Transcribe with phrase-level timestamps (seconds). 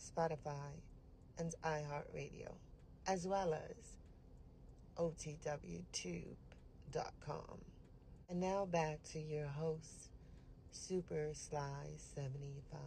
[0.00, 0.80] Spotify,
[1.38, 2.54] and iHeartRadio,
[3.06, 3.98] as well as
[4.96, 6.34] OTWTube.com.
[8.28, 10.10] And now back to your host,
[10.70, 12.80] Super Sly 75.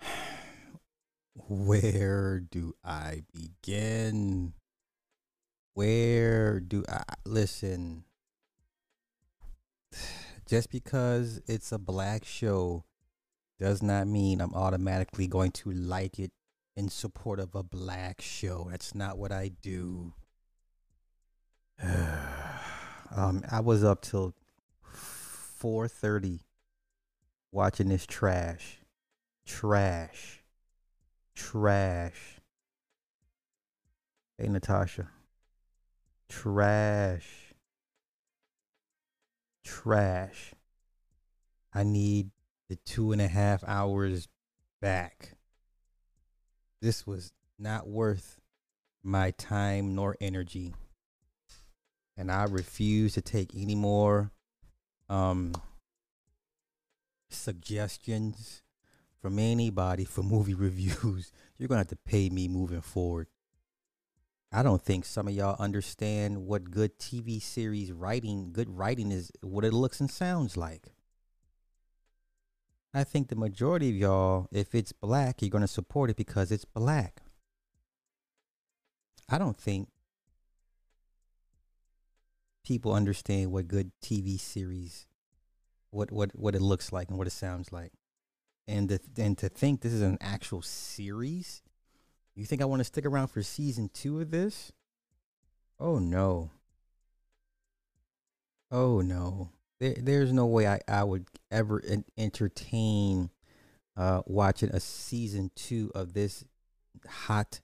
[1.48, 4.52] Where do I begin?
[5.74, 8.04] Where do I listen?
[10.46, 12.84] Just because it's a black show
[13.58, 16.32] does not mean I'm automatically going to like it
[16.76, 18.68] in support of a black show.
[18.70, 20.14] That's not what I do.
[21.82, 24.34] um, I was up till
[24.84, 26.40] 4:30
[27.50, 28.78] watching this trash.
[29.46, 30.42] Trash.
[31.34, 32.40] Trash.
[34.38, 35.08] Hey Natasha.
[36.28, 37.41] Trash.
[39.64, 40.52] Trash.
[41.72, 42.30] I need
[42.68, 44.28] the two and a half hours
[44.80, 45.36] back.
[46.80, 48.40] This was not worth
[49.02, 50.74] my time nor energy.
[52.16, 54.30] And I refuse to take any more
[55.08, 55.52] um
[57.30, 58.62] suggestions
[59.20, 61.32] from anybody for movie reviews.
[61.56, 63.28] You're gonna have to pay me moving forward.
[64.54, 69.32] I don't think some of y'all understand what good TV series writing, good writing is,
[69.40, 70.88] what it looks and sounds like.
[72.92, 76.52] I think the majority of y'all, if it's black, you're going to support it because
[76.52, 77.22] it's black.
[79.30, 79.88] I don't think
[82.62, 85.06] people understand what good TV series,
[85.90, 87.92] what what what it looks like and what it sounds like,
[88.68, 91.62] and to, and to think this is an actual series
[92.34, 94.72] you think I want to stick around for season two of this?
[95.78, 96.50] Oh no.
[98.70, 99.50] Oh no.
[99.80, 101.82] There, there's no way I, I would ever
[102.16, 103.30] entertain
[103.96, 106.44] uh, watching a season two of this
[107.08, 107.60] hot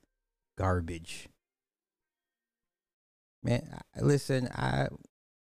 [0.56, 1.28] garbage.
[3.42, 3.62] Man,
[4.00, 4.88] listen, I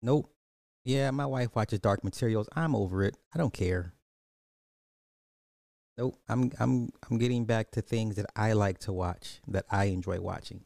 [0.02, 0.32] nope.
[0.84, 2.50] Yeah, my wife watches Dark Materials.
[2.56, 3.16] I'm over it.
[3.34, 3.94] I don't care.
[6.00, 6.18] Nope.
[6.30, 10.22] I'm I'm I'm getting back to things that I like to watch, that I enjoy
[10.22, 10.62] watching.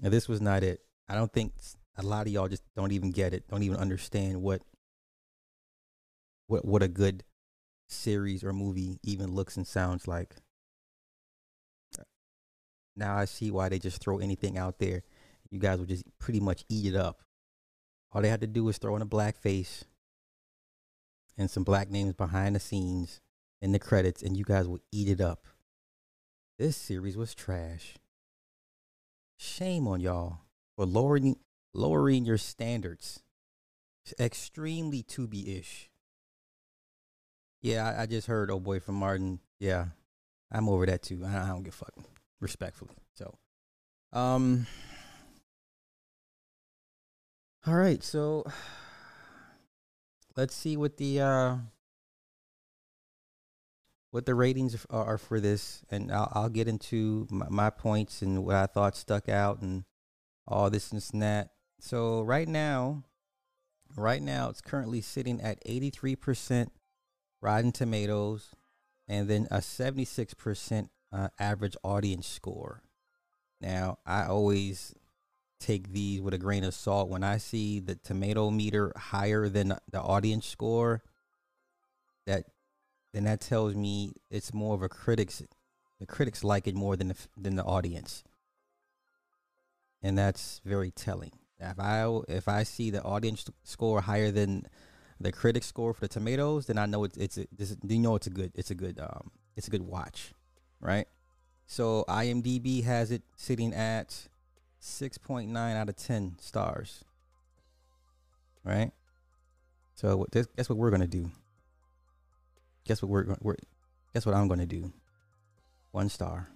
[0.00, 0.82] And this was not it.
[1.08, 1.52] I don't think
[1.96, 4.62] a lot of y'all just don't even get it, don't even understand what
[6.46, 7.24] what what a good
[7.88, 10.36] series or movie even looks and sounds like.
[12.94, 15.02] Now I see why they just throw anything out there.
[15.50, 17.22] You guys would just pretty much eat it up.
[18.12, 19.86] All they had to do was throw in a black face
[21.36, 23.20] and some black names behind the scenes
[23.60, 25.46] in the credits and you guys will eat it up.
[26.58, 27.96] This series was trash.
[29.38, 30.38] Shame on y'all
[30.76, 31.36] for lowering
[31.74, 33.22] lowering your standards.
[34.18, 35.90] extremely Tubi ish.
[37.60, 39.40] Yeah, I, I, just heard oh boy from Martin.
[39.58, 39.86] Yeah,
[40.50, 41.22] I'm over that too.
[41.26, 41.92] I, I don't give a fuck.
[42.40, 42.96] Respectfully.
[43.14, 43.36] So
[44.12, 44.66] um
[47.66, 48.44] all right, so
[50.36, 51.56] let's see what the uh
[54.10, 58.44] what the ratings are for this, and I'll, I'll get into my, my, points and
[58.44, 59.84] what I thought stuck out and
[60.46, 61.50] all this and that.
[61.80, 63.04] So right now,
[63.96, 66.68] right now it's currently sitting at 83%
[67.42, 68.50] Rotten Tomatoes,
[69.08, 72.82] and then a 76% uh, average audience score.
[73.60, 74.94] Now I always
[75.60, 79.76] take these with a grain of salt when I see the tomato meter higher than
[79.90, 81.02] the audience score.
[82.26, 82.46] That
[83.16, 85.42] then that tells me it's more of a critics
[85.98, 88.22] the critics like it more than the, than the audience.
[90.02, 91.32] And that's very telling.
[91.58, 94.66] If i if i see the audience score higher than
[95.18, 98.26] the critic score for the tomatoes then i know it's it's, it's you know it's
[98.26, 100.34] a good it's a good um it's a good watch
[100.78, 101.08] right?
[101.66, 104.28] So imdb has it sitting at
[104.82, 107.02] 6.9 out of 10 stars
[108.62, 108.90] right?
[109.94, 111.30] So that's what we're gonna do
[112.86, 113.56] guess what we're, we're
[114.14, 114.92] guess what I'm to do?
[115.92, 116.48] One star.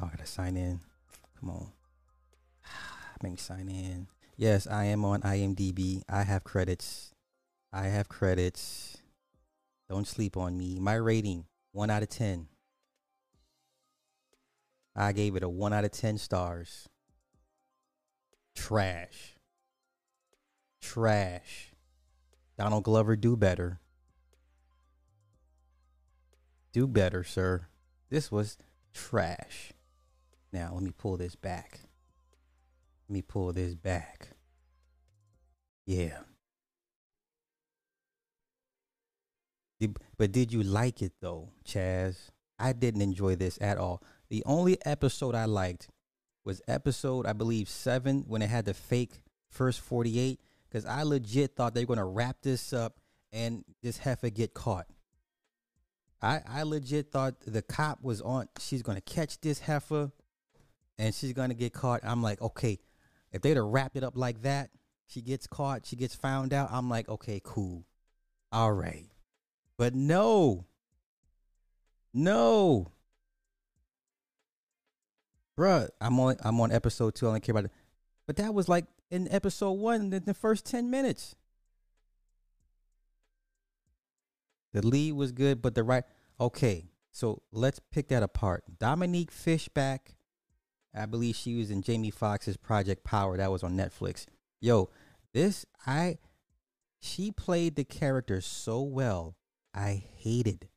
[0.00, 0.80] Oh, I gotta sign in.
[1.38, 1.68] Come on,
[3.22, 4.06] make me sign in.
[4.36, 6.02] Yes, I am on IMDb.
[6.08, 7.12] I have credits.
[7.72, 8.98] I have credits.
[9.88, 10.78] Don't sleep on me.
[10.78, 12.48] My rating, 1 out of 10.
[14.96, 16.88] I gave it a 1 out of 10 stars.
[18.54, 19.36] Trash.
[20.80, 21.72] Trash.
[22.58, 23.81] Donald Glover, do better.
[26.72, 27.66] Do better, sir.
[28.10, 28.56] This was
[28.94, 29.72] trash.
[30.52, 31.80] Now, let me pull this back.
[33.08, 34.28] Let me pull this back.
[35.86, 36.18] Yeah.
[40.16, 42.30] But did you like it though, Chaz?
[42.58, 44.02] I didn't enjoy this at all.
[44.28, 45.88] The only episode I liked
[46.44, 51.56] was episode, I believe, seven, when it had the fake first 48, because I legit
[51.56, 52.98] thought they were going to wrap this up
[53.32, 54.86] and this heifer get caught.
[56.22, 60.12] I, I legit thought the cop was on, she's to catch this heifer
[60.98, 62.00] and she's to get caught.
[62.04, 62.78] I'm like, okay,
[63.32, 64.70] if they'd have wrapped it up like that,
[65.06, 66.70] she gets caught, she gets found out.
[66.72, 67.84] I'm like, okay, cool.
[68.52, 69.06] All right.
[69.76, 70.66] But no.
[72.14, 72.92] No.
[75.58, 77.28] Bruh, I'm on I'm on episode two.
[77.28, 77.72] I don't care about it.
[78.26, 81.34] But that was like in episode one, in the first 10 minutes.
[84.72, 86.04] The lead was good, but the right
[86.40, 86.90] okay.
[87.10, 88.64] So let's pick that apart.
[88.78, 90.14] Dominique Fishback,
[90.94, 93.36] I believe she was in Jamie Foxx's Project Power.
[93.36, 94.26] That was on Netflix.
[94.60, 94.88] Yo,
[95.32, 96.18] this I
[97.00, 99.36] she played the character so well.
[99.74, 100.68] I hated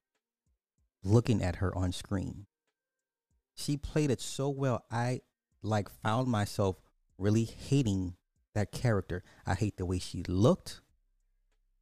[1.04, 2.48] looking at her on screen.
[3.54, 4.84] She played it so well.
[4.92, 5.22] I
[5.62, 6.82] like found myself
[7.18, 8.16] really hating
[8.54, 9.24] that character.
[9.46, 10.82] I hate the way she looked.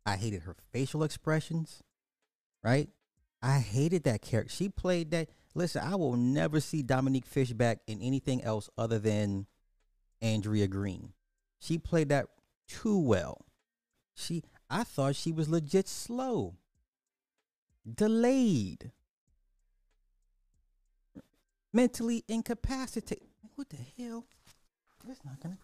[0.06, 1.82] I hated her facial expressions.
[2.64, 2.90] Right?
[3.42, 4.54] I hated that character.
[4.54, 5.30] She played that.
[5.54, 9.46] Listen, I will never see Dominique Fishback in anything else other than
[10.22, 11.14] Andrea Green.
[11.60, 12.28] She played that
[12.68, 13.46] too well.
[14.16, 16.56] She I thought she was legit slow.
[17.92, 18.92] Delayed.
[21.72, 23.28] Mentally incapacitated.
[23.56, 24.26] What the hell?
[25.06, 25.58] That's not gonna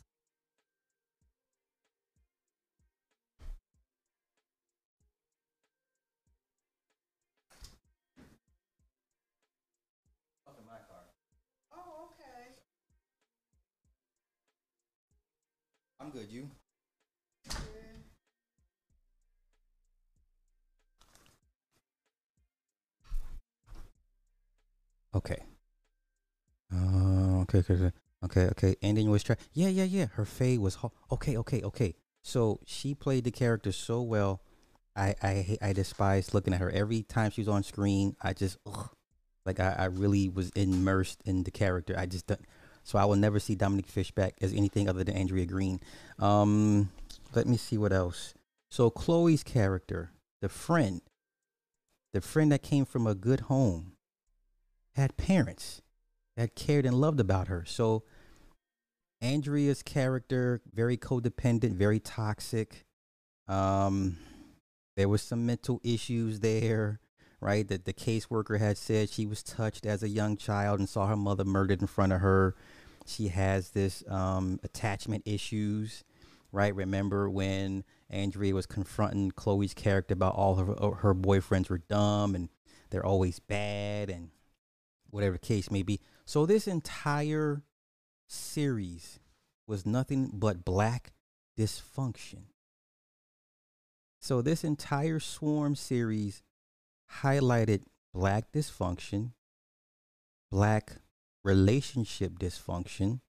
[16.10, 16.50] I'm good, you?
[25.14, 25.46] Okay.
[26.74, 27.92] Uh, okay, okay, okay,
[28.24, 28.76] okay, okay.
[28.82, 29.36] Ending was try.
[29.54, 30.06] Yeah, yeah, yeah.
[30.14, 31.96] Her fade was ho- okay, okay, okay.
[32.22, 34.42] So she played the character so well.
[34.96, 38.16] I I I despised looking at her every time she was on screen.
[38.22, 38.90] I just ugh,
[39.46, 41.96] like I, I really was immersed in the character.
[41.98, 42.42] I just don't,
[42.90, 45.80] so I will never see Dominique Fishback as anything other than Andrea Green.
[46.18, 46.90] Um,
[47.36, 48.34] let me see what else.
[48.72, 50.10] So Chloe's character,
[50.42, 51.02] the friend,
[52.14, 53.92] the friend that came from a good home,
[54.96, 55.84] had parents
[56.36, 57.64] that cared and loved about her.
[57.64, 58.06] So
[59.22, 62.88] Andrea's character, very codependent, very toxic.
[63.48, 64.18] Um,
[64.98, 67.02] there was some mental issues there,
[67.40, 67.68] right?
[67.68, 71.16] That the caseworker had said she was touched as a young child and saw her
[71.16, 72.56] mother murdered in front of her.
[73.10, 76.04] She has this um, attachment issues,
[76.52, 76.74] right?
[76.74, 82.50] Remember when Andrea was confronting Chloe's character about all her her boyfriends were dumb and
[82.90, 84.30] they're always bad and
[85.10, 86.00] whatever the case may be.
[86.26, 87.64] So this entire
[88.28, 89.20] series
[89.68, 91.14] was nothing but black
[91.58, 92.44] dysfunction.
[94.20, 96.44] So this entire swarm series
[97.22, 99.32] highlighted black dysfunction,
[100.52, 100.98] black
[101.44, 103.22] relationship dysfunction,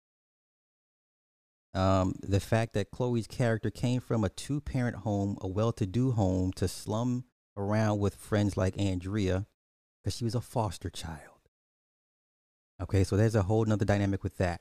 [1.74, 5.86] um, the fact that Chloe's character came from a two parent home, a well to
[5.86, 7.24] do home, to slum
[7.56, 9.46] around with friends like Andrea
[10.02, 11.38] because she was a foster child.
[12.80, 14.60] Okay, so there's a whole nother dynamic with that.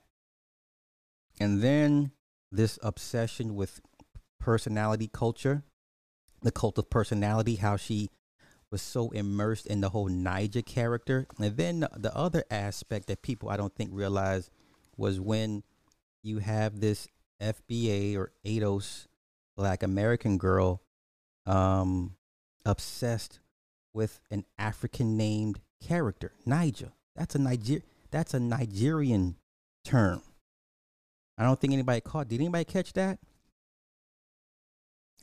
[1.40, 2.12] And then
[2.52, 3.80] this obsession with
[4.40, 5.64] personality culture,
[6.42, 8.10] the cult of personality, how she
[8.72, 11.28] was so immersed in the whole Ni'Jah character.
[11.40, 14.50] And then the, the other aspect that people I don't think realize
[14.98, 15.64] was when
[16.24, 17.08] you have this
[17.42, 19.08] FBA or ADOS
[19.56, 20.82] black American girl
[21.46, 22.16] um,
[22.66, 23.40] obsessed
[23.94, 26.92] with an African named character, Ni'Jah.
[27.16, 27.82] That's a Ni'Jah
[28.12, 29.36] that's a Nigerian
[29.84, 30.22] term.
[31.38, 32.28] I don't think anybody caught.
[32.28, 33.20] Did anybody catch that?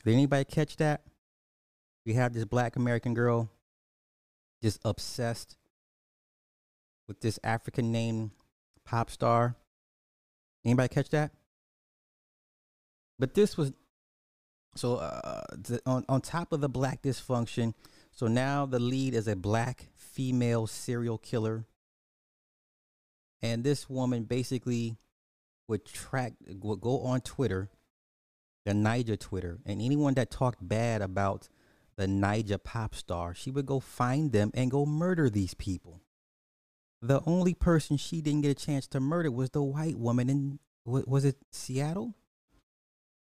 [0.03, 1.01] Did anybody catch that?
[2.05, 3.49] We have this black American girl
[4.61, 5.57] just obsessed
[7.07, 8.31] with this African name
[8.85, 9.55] pop star.
[10.63, 11.31] Anybody catch that?
[13.19, 13.71] but this was
[14.75, 17.73] so uh, the, on on top of the black dysfunction.
[18.11, 21.65] So now the lead is a black female serial killer,
[23.41, 24.97] and this woman basically
[25.67, 27.69] would track would go on Twitter,
[28.65, 31.49] the Ni'Jah Twitter, and anyone that talked bad about
[31.97, 36.01] the Ni'Jah pop star, she would go find them and go murder these people.
[37.01, 40.59] The only person she didn't get a chance to murder was the white woman in
[40.85, 42.13] was it Seattle?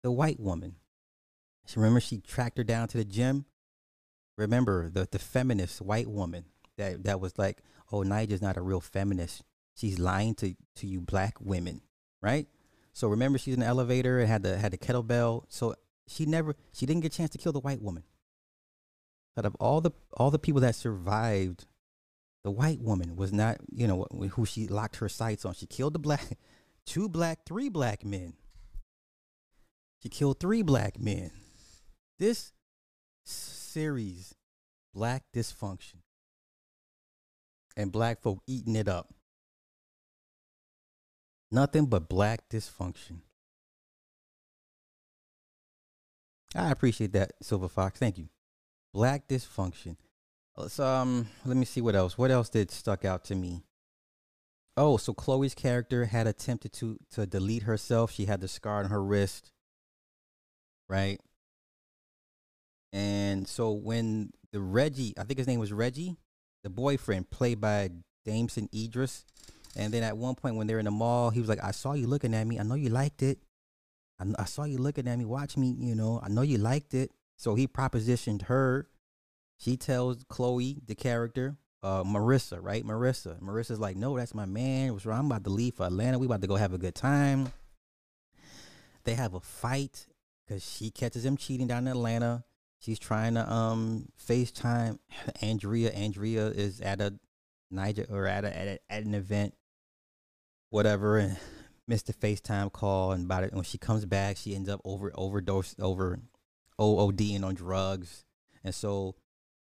[0.03, 0.75] The white woman.
[1.65, 3.45] She remember she tracked her down to the gym.
[4.37, 6.45] Remember the the feminist white woman
[6.77, 7.61] that that was like,
[7.91, 9.43] oh, Ni'Jah's not a real feminist.
[9.75, 11.81] She's lying to to you black women,
[12.21, 12.47] right?
[12.93, 15.45] So remember she's in the elevator and had the had the kettlebell.
[15.49, 15.75] So
[16.07, 18.03] she never she didn't get a chance to kill the white woman.
[19.37, 21.65] Out of all the all the people that survived,
[22.43, 25.53] the white woman was not you know who she locked her sights on.
[25.53, 26.37] She killed the black,
[26.85, 28.33] two black, three black men.
[30.01, 31.31] She killed three black men.
[32.19, 32.53] This
[33.23, 34.35] series,
[34.93, 36.01] Black Dysfunction,
[37.77, 39.13] and black folk eating it up.
[41.51, 43.19] Nothing but black dysfunction.
[46.55, 47.99] I appreciate that, Silver Fox.
[47.99, 48.29] Thank you.
[48.93, 49.95] Black dysfunction.
[50.57, 52.17] Let's um let me see what else.
[52.17, 53.63] What else did stuck out to me?
[54.75, 58.11] Oh, so Chloe's character had attempted to to delete herself.
[58.11, 59.51] She had the scar on her wrist.
[60.89, 61.19] Right?
[62.91, 66.17] And so when the Reggie, I think his name was Reggie,
[66.63, 67.89] the boyfriend, played by
[68.25, 69.25] Damson Idris,
[69.77, 71.93] and then at one point when they're in the mall, he was like, "I saw
[71.93, 72.59] you looking at me.
[72.59, 73.39] I know you liked it.
[74.19, 75.23] I, I saw you looking at me.
[75.23, 75.75] Watch me.
[75.79, 78.87] You know, I know you liked it." So he propositioned her.
[79.57, 82.85] She tells Chloe, the character, uh, Marissa, right?
[82.85, 83.41] Marissa.
[83.41, 84.93] Marissa's like, no, that's my man.
[84.93, 85.21] What's wrong?
[85.21, 86.19] I'm about to leave for Atlanta.
[86.19, 87.51] We about to go have a good time.
[89.05, 90.05] They have a fight
[90.45, 92.43] because she catches him cheating down in Atlanta.
[92.77, 94.99] She's trying to um FaceTime
[95.41, 95.89] Andrea.
[95.93, 97.15] Andrea is at a
[97.71, 99.55] Ni'Jah or at a, at, a, at an event,
[100.69, 101.39] whatever, and
[101.87, 103.13] missed the FaceTime call.
[103.13, 106.19] And about it, when she comes back, she ends up over overdose over
[106.79, 108.25] OODing on drugs.
[108.63, 109.15] And so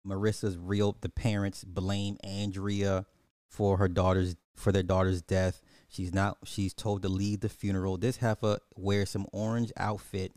[0.05, 3.05] Marissa's real the parents blame Andrea
[3.49, 5.61] for her daughter's for their daughter's death.
[5.87, 7.97] She's not she's told to leave the funeral.
[7.97, 10.33] This heifer wears some orange outfit.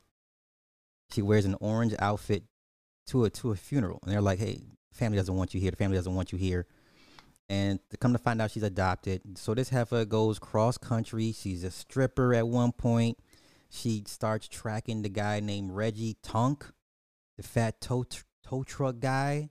[1.12, 2.44] She wears an orange outfit
[3.08, 3.98] to a to a funeral.
[4.02, 5.70] And they're like, Hey, family doesn't want you here.
[5.70, 6.66] The family doesn't want you here.
[7.48, 9.38] And to come to find out she's adopted.
[9.38, 11.32] So this heifer goes cross country.
[11.32, 13.18] She's a stripper at one point
[13.76, 16.66] she starts tracking the guy named Reggie Tunk,
[17.36, 18.04] the fat tow,
[18.44, 19.50] tow truck guy.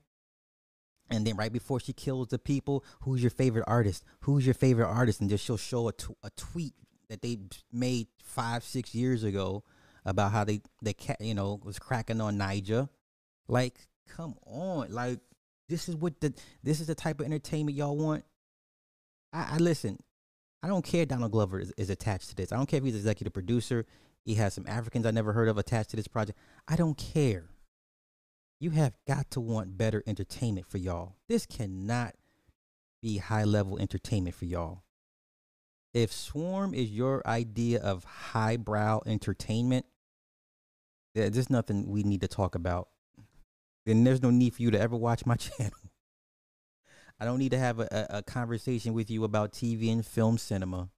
[1.09, 4.03] And then right before she kills the people, who's your favorite artist?
[4.21, 5.21] Who's your favorite artist?
[5.21, 5.93] And just she'll show a
[6.35, 6.73] tweet
[7.09, 7.37] that they
[7.71, 9.63] made five, six years ago
[10.03, 12.89] about how they, they ca- you know, was cracking on Ni'Jah.
[13.47, 13.75] Like,
[14.09, 14.91] come on.
[14.91, 15.19] Like,
[15.69, 18.23] this is what the, this is the type of entertainment y'all want.
[19.31, 19.99] I, I listen,
[20.63, 22.51] I don't care Donald Glover is, is attached to this.
[22.51, 23.85] I don't care if he's executive producer.
[24.25, 26.37] He has some Africans I never heard of attached to this project.
[26.67, 27.45] I don't care.
[28.59, 31.15] You have got to want better entertainment for y'all.
[31.29, 32.15] This cannot
[33.03, 34.81] be high level entertainment for y'all.
[35.93, 39.85] If Swarm is your idea of highbrow entertainment,
[41.13, 42.89] there's nothing we need to talk about.
[43.85, 45.77] Then there's no need for you to ever watch my channel.
[47.19, 50.37] I don't need to have a, a, a conversation with you about TV and film
[50.37, 50.89] cinema.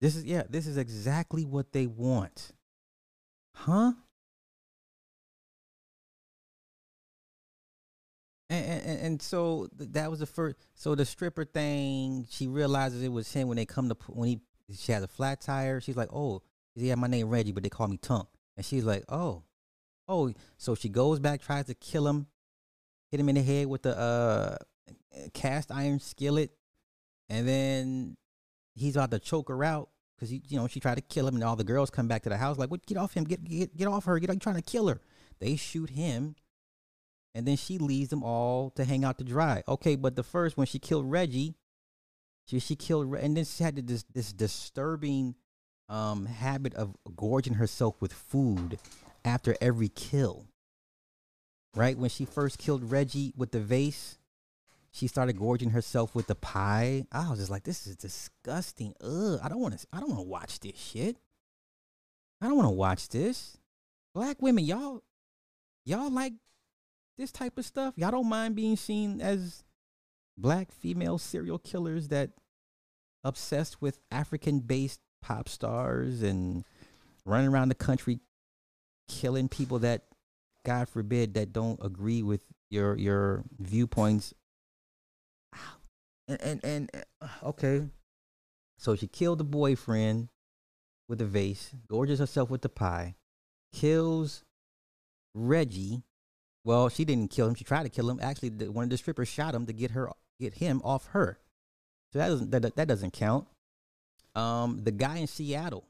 [0.00, 2.52] This is yeah, this is exactly what they want.
[3.54, 3.92] Huh?
[8.48, 10.56] And, and, and so that was the first.
[10.74, 14.40] So the stripper thing, she realizes it was him when they come to when he
[14.76, 15.80] she has a flat tire.
[15.80, 16.42] She's like, oh,
[16.74, 18.28] yeah, my name Reggie, but they call me Tunk.
[18.56, 19.42] And she's like, oh,
[20.08, 20.32] oh.
[20.56, 22.26] So she goes back, tries to kill him,
[23.10, 24.56] hit him in the head with the uh
[25.34, 26.50] cast iron skillet,
[27.28, 28.16] and then
[28.74, 31.44] he's about to choke her out because you know she tried to kill him, and
[31.44, 32.84] all the girls come back to the house like, "What?
[32.86, 33.24] Get off him!
[33.24, 34.18] Get get get off her!
[34.18, 34.32] Get!
[34.32, 35.00] You trying to kill her?"
[35.40, 36.36] They shoot him,
[37.34, 39.62] and then she leaves them all to hang out to dry.
[39.66, 41.54] Okay, but the first when she killed Reggie,
[42.46, 45.34] she she killed, and then she had this this disturbing
[45.88, 48.78] um habit of gorging herself with food
[49.24, 50.46] after every kill.
[51.74, 54.18] Right when she first killed Reggie with the vase,
[54.92, 57.04] she started gorging herself with the pie.
[57.12, 58.94] I was just like, this is disgusting.
[59.02, 59.86] Ugh, I don't want to.
[59.92, 61.16] I don't want to watch this shit.
[62.40, 63.58] I don't want to watch this.
[64.14, 65.02] Black women, y'all,
[65.84, 66.32] y'all like
[67.16, 67.94] this type of stuff.
[67.96, 69.62] Y'all don't mind being seen as
[70.36, 72.30] black female serial killers that
[73.22, 76.64] obsessed with African-based pop stars and
[77.24, 78.20] running around the country
[79.08, 80.04] killing people that
[80.64, 84.32] God forbid that don't agree with your your viewpoints.
[86.30, 87.88] And and, and uh, okay.
[88.78, 90.28] So she killed the boyfriend
[91.08, 93.16] with a vase, gorges herself with the pie,
[93.72, 94.44] kills
[95.34, 96.02] Reggie.
[96.64, 97.54] Well, she didn't kill him.
[97.54, 98.20] She tried to kill him.
[98.22, 101.38] Actually, the, one of the strippers shot him to get her get him off her.
[102.12, 103.48] So that doesn't that, that doesn't count.
[104.36, 105.84] Um, the guy in Seattle,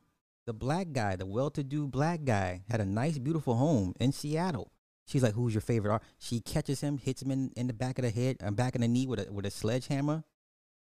[0.46, 4.72] the black guy, the well-to-do black guy, had a nice, beautiful home in Seattle.
[5.06, 6.00] She's like, "Who's your favorite?
[6.18, 8.74] She catches him, hits him in, in the back of the head, and uh, back
[8.74, 10.24] of the knee with a with a sledgehammer.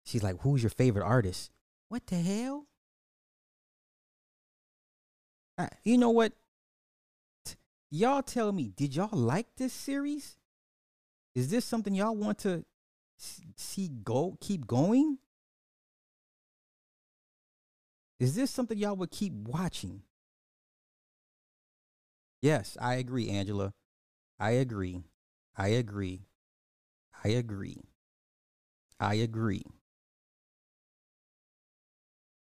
[0.08, 1.50] She's like, "Who's your favorite artist?"
[1.90, 2.66] What the hell?
[5.82, 6.32] You know what?
[7.44, 7.56] T-
[7.90, 10.38] y'all tell me, did y'all like this series?
[11.34, 12.64] Is this something y'all want to
[13.18, 15.18] see go keep going?
[18.18, 20.02] Is this something y'all would keep watching?
[22.40, 23.74] Yes, I agree, Angela.
[24.38, 25.02] I agree.
[25.56, 26.22] I agree.
[27.24, 27.82] I agree.
[28.98, 29.64] I agree.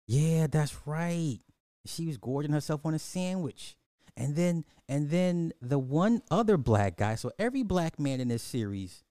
[0.06, 1.38] Yeah, that's right.
[1.86, 3.76] She was gorging herself on a sandwich.
[4.16, 8.42] And then and then the one other black guy, so every black man in this
[8.42, 9.02] series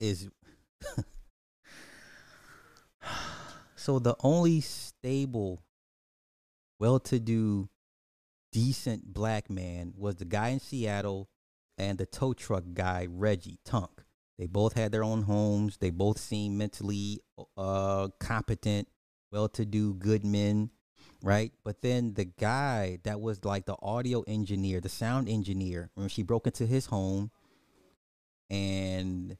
[0.00, 0.28] is
[3.76, 5.62] so the only stable
[6.78, 7.68] well-to-do
[8.52, 11.28] decent black man was the guy in Seattle
[11.76, 14.02] and the tow truck guy Reggie Tunk.
[14.38, 15.78] They both had their own homes.
[15.78, 17.20] They both seemed mentally
[17.56, 18.88] uh, competent,
[19.30, 20.70] well-to-do, good men,
[21.22, 21.52] right?
[21.64, 26.22] But then the guy that was like the audio engineer, the sound engineer, when she
[26.22, 27.30] broke into his home,
[28.50, 29.36] and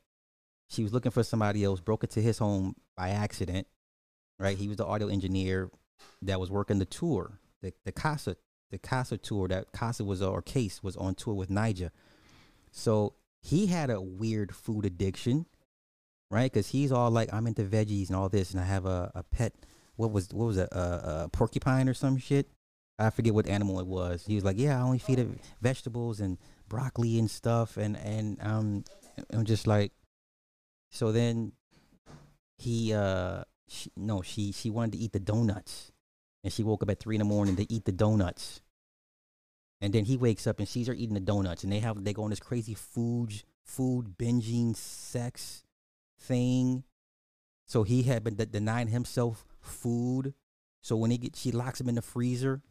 [0.68, 3.66] she was looking for somebody else, broke into his home by accident,
[4.38, 4.56] right?
[4.56, 5.70] He was the audio engineer
[6.22, 8.36] that was working the tour, the the Casa
[8.70, 11.90] the Casa tour that Casa was or Case was on tour with Ni'Jah.
[12.70, 15.46] So he had a weird food addiction,
[16.30, 16.52] right?
[16.52, 19.22] Because he's all like, I'm into veggies and all this, and I have a, a
[19.22, 19.54] pet.
[19.98, 20.68] What was what was it?
[20.72, 22.48] A, a porcupine or some shit?
[22.98, 24.24] I forget what animal it was.
[24.26, 25.28] He was like, yeah, I only feed it
[25.60, 28.84] vegetables and broccoli and stuff, and and um,
[29.30, 29.92] I'm just like,
[30.90, 31.52] so then
[32.58, 35.92] he uh, she, no, she she wanted to eat the donuts
[36.44, 38.60] and she woke up at three in the morning to eat the donuts.
[39.80, 42.12] And then he wakes up and sees her eating the donuts, and they have they
[42.12, 45.64] go on this crazy food food binging sex
[46.18, 46.84] thing.
[47.66, 50.34] So he had been de- denying himself food.
[50.82, 52.62] So when he get, she locks him in the freezer,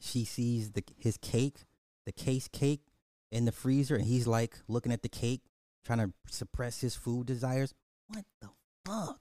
[0.00, 1.64] she sees the his cake,
[2.06, 2.86] the case cake
[3.30, 5.42] in the freezer, and he's like looking at the cake,
[5.84, 7.74] trying to suppress his food desires.
[8.08, 8.50] What the
[8.84, 9.20] fuck?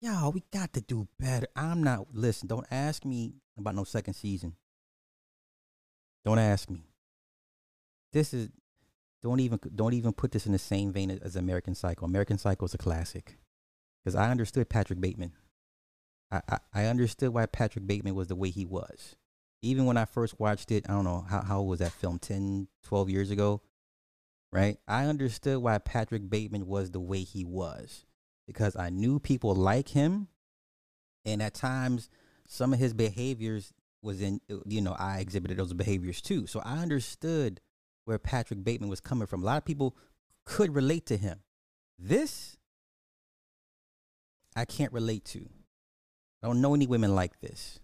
[0.00, 1.48] Y'all, we got to do better.
[1.56, 4.54] I'm not listen, don't ask me about no second season.
[6.24, 6.84] Don't ask me.
[8.12, 8.48] This is
[9.22, 12.04] don't even don't even put this in the same vein as, American Psycho.
[12.04, 13.36] American Psycho is a classic.
[14.08, 15.32] Because I understood Patrick Bateman.
[16.32, 19.16] I, I, I understood why Patrick Bateman was the way he was.
[19.60, 22.18] Even when I first watched it, I don't know, how, how was that film?
[22.18, 23.60] 10, 12 years ago?
[24.50, 24.78] Right?
[24.88, 28.06] I understood why Patrick Bateman was the way he was
[28.46, 30.28] because I knew people like him,
[31.26, 32.08] and at times
[32.46, 36.46] some of his behaviors was in you know I exhibited those behaviors too.
[36.46, 37.60] So I understood
[38.06, 39.42] where Patrick Bateman was coming from.
[39.42, 39.94] A lot of people
[40.46, 41.40] could relate to him.
[41.98, 42.57] This
[44.58, 45.48] I can't relate to.
[46.42, 47.78] I don't know any women like this.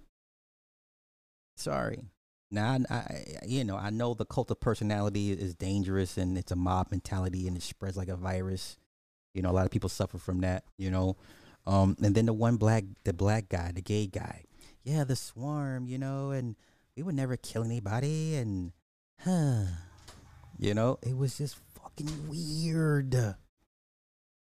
[1.56, 2.02] Sorry.
[2.50, 6.50] Now, I, I, you know, I know the cult of personality is dangerous and it's
[6.50, 8.76] a mob mentality and it spreads like a virus.
[9.34, 11.16] You know, a lot of people suffer from that, you know.
[11.64, 14.44] Um, and then the one black, the black guy, the gay guy.
[14.82, 16.56] Yeah, the swarm, you know, and
[16.96, 18.34] we would never kill anybody.
[18.34, 18.72] And,
[19.20, 19.64] huh,
[20.58, 23.36] you know, it was just fucking weird.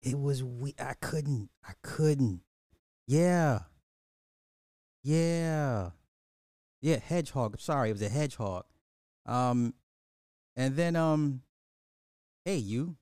[0.04, 0.76] It was we.
[0.78, 1.50] I couldn't.
[1.66, 2.42] I couldn't.
[3.08, 3.60] Yeah.
[5.02, 5.92] Yeah.
[6.82, 7.60] Yeah, hedgehog.
[7.60, 8.66] Sorry, it was a hedgehog.
[9.26, 9.74] Um,
[10.58, 11.42] and then um,
[12.44, 12.98] hey you,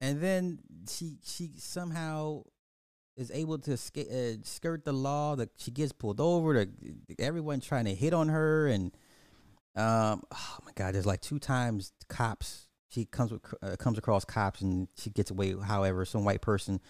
[0.00, 2.44] and then she she somehow
[3.16, 5.34] is able to uh, skirt the law.
[5.34, 6.64] That she gets pulled over.
[6.64, 6.68] The,
[7.18, 8.92] everyone trying to hit on her, and
[9.74, 12.67] um, oh my god, there's like two times cops.
[12.88, 15.54] She comes with, uh, comes across cops, and she gets away.
[15.62, 16.80] However, some white person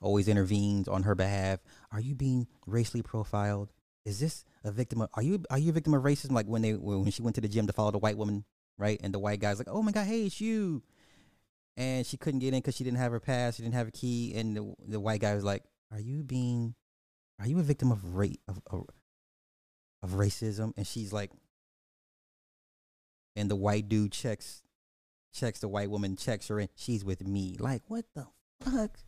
[0.00, 1.60] always intervenes on her behalf.
[1.90, 3.72] Are you being racially profiled?
[4.04, 5.10] Is this a victim of?
[5.14, 6.32] Are you are you a victim of racism?
[6.32, 8.44] Like when they when she went to the gym to follow the white woman,
[8.78, 9.00] right?
[9.02, 10.82] And the white guy's like, "Oh my god, hey, it's you."
[11.76, 13.92] and she couldn't get in because she didn't have her pass, she didn't have a
[13.92, 16.74] key, and the, the white guy was like, "Are you being,
[17.38, 18.40] are you a victim of rape?
[18.48, 18.86] Of, of,
[20.02, 21.30] of racism, and she's like,
[23.36, 24.62] and the white dude checks
[25.32, 27.56] checks the white woman, checks her, and she's with me.
[27.58, 28.26] Like, what the
[28.60, 28.98] fuck?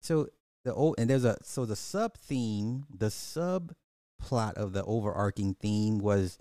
[0.00, 0.28] So
[0.64, 3.74] the old and there's a so the sub theme, the sub
[4.18, 6.38] plot of the overarching theme was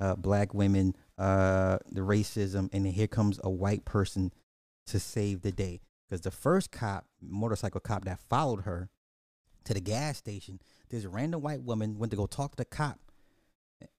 [0.00, 4.32] uh, black women, uh, the racism, and then here comes a white person
[4.86, 5.80] to save the day.
[6.08, 8.88] Because the first cop, motorcycle cop that followed her
[9.64, 12.98] to the gas station, this random white woman went to go talk to the cop,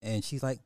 [0.01, 0.59] and she's like,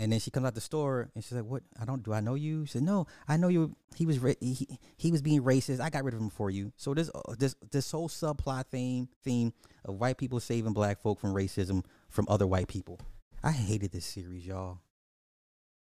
[0.00, 1.62] and then she comes out the store and she's like, "What?
[1.78, 2.02] I don't.
[2.02, 3.76] Do I know you?" She said, "No, I know you.
[3.94, 5.78] He was ra- he, he was being racist.
[5.78, 9.08] I got rid of him for you." So this uh, this this whole subplot theme
[9.22, 9.52] theme
[9.84, 12.98] of white people saving black folk from racism from other white people.
[13.42, 14.78] I hated this series, y'all.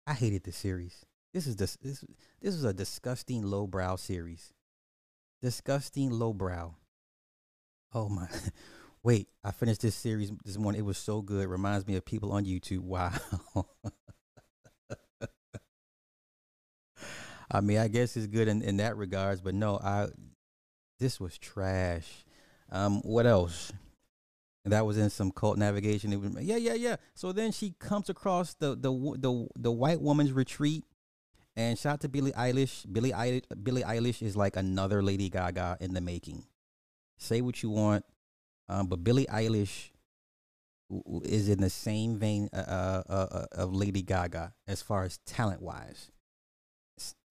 [0.04, 1.06] I hated this series.
[1.32, 2.04] This is this this
[2.40, 4.52] this is a disgusting lowbrow series.
[5.40, 6.74] Disgusting lowbrow.
[7.94, 8.26] Oh my.
[9.04, 10.78] Wait, I finished this series this morning.
[10.78, 11.48] It was so good.
[11.48, 12.80] Reminds me of people on YouTube.
[12.80, 13.12] Wow.
[17.50, 20.06] I mean, I guess it's good in, in that regards, but no, I
[21.00, 22.24] this was trash.
[22.70, 23.72] Um, what else?
[24.64, 26.12] That was in some cult navigation.
[26.12, 26.96] It was, yeah, yeah, yeah.
[27.14, 30.84] So then she comes across the the the the white woman's retreat,
[31.56, 32.90] and shout out to Billie Eilish.
[32.90, 36.44] Billie Eilish, Billie Eilish is like another Lady Gaga in the making.
[37.18, 38.04] Say what you want.
[38.68, 39.90] Um, but Billie Eilish
[41.24, 45.18] is in the same vein uh, uh, uh, uh, of Lady Gaga as far as
[45.26, 46.10] talent wise.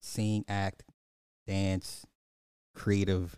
[0.00, 0.82] Sing, act,
[1.46, 2.06] dance,
[2.74, 3.36] creative.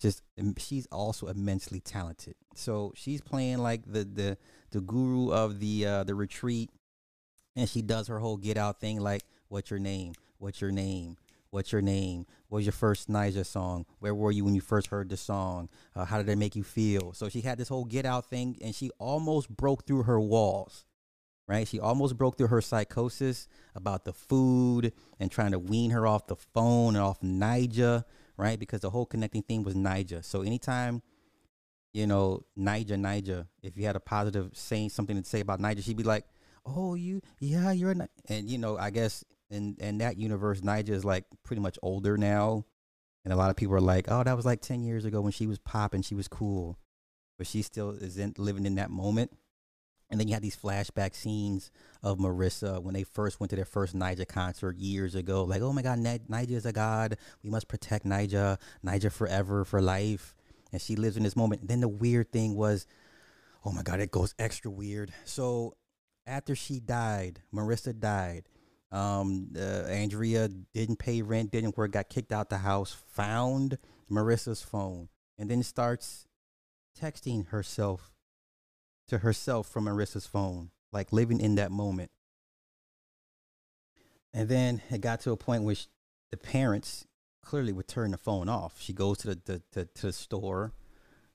[0.00, 0.22] Just
[0.56, 2.34] she's also immensely talented.
[2.54, 4.38] So she's playing like the the
[4.70, 6.70] the guru of the uh, the retreat,
[7.54, 10.14] and she does her whole get out thing like, "What's your name?
[10.38, 11.18] What's your name?
[11.50, 12.26] What's your name?
[12.48, 13.84] What was your first Ni'Jah song?
[13.98, 15.68] Where were you when you first heard the song?
[15.96, 17.12] Uh, how did it make you feel?
[17.12, 20.84] So she had this whole get out thing, and she almost broke through her walls,
[21.48, 21.66] right?
[21.66, 26.28] She almost broke through her psychosis about the food and trying to wean her off
[26.28, 28.04] the phone and off Ni'Jah,
[28.36, 28.58] right?
[28.58, 30.24] Because the whole connecting thing was Ni'Jah.
[30.24, 31.02] So anytime,
[31.92, 35.82] you know, Ni'Jah, Ni'Jah, if you had a positive saying something to say about Ni'Jah,
[35.82, 36.26] she'd be like,
[36.64, 40.94] "Oh, you, yeah, you're," a and you know, I guess in in that universe, Ni'Jah
[40.94, 42.64] is like pretty much older now,
[43.24, 45.32] and a lot of people are like, "Oh, that was like ten years ago when
[45.32, 46.78] she was popping, she was cool,"
[47.36, 49.32] but she still isn't living in that moment.
[50.10, 51.70] And then you have these flashback scenes
[52.02, 55.44] of Marissa when they first went to their first Ni'Jah concert years ago.
[55.44, 57.16] Like, oh my God, Ni'Jah is a god.
[57.44, 60.34] We must protect Ni'Jah, Ni'Jah forever, for life.
[60.72, 61.68] And she lives in this moment.
[61.68, 62.88] then the weird thing was,
[63.64, 65.12] oh my God, it goes extra weird.
[65.24, 65.76] So
[66.26, 68.48] after she died, Marissa died
[68.92, 73.78] um, uh, Andrea didn't pay rent, didn't work, got kicked out the house, found
[74.10, 76.26] Marissa's phone, and then starts
[77.00, 78.12] texting herself
[79.08, 82.10] to herself from Marissa's phone, like living in that moment.
[84.32, 85.86] And then it got to a point where she,
[86.30, 87.06] the parents
[87.42, 88.80] clearly would turn the phone off.
[88.80, 90.72] She goes to the, the to, to the store,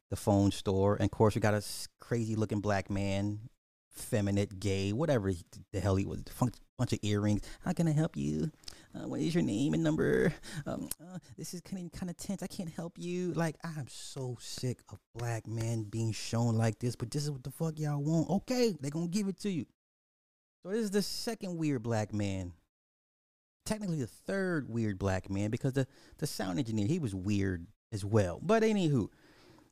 [0.09, 1.63] the phone store, and of course we got a
[1.99, 3.49] crazy looking black man,
[3.95, 5.31] feminine, gay, whatever
[5.71, 6.21] the hell he was,
[6.77, 7.41] bunch of earrings.
[7.61, 8.51] How can I help you?
[8.93, 10.33] Uh, what is your name and number?
[10.65, 12.41] Um, uh, this is kind of kind of tense.
[12.41, 13.33] I can't help you.
[13.33, 16.95] Like I'm so sick of black men being shown like this.
[16.95, 18.29] But this is what the fuck y'all want.
[18.29, 19.65] Okay, they gonna give it to you.
[20.63, 22.53] So this is the second weird black man.
[23.65, 28.03] Technically the third weird black man because the the sound engineer he was weird as
[28.03, 28.39] well.
[28.41, 29.09] But anywho,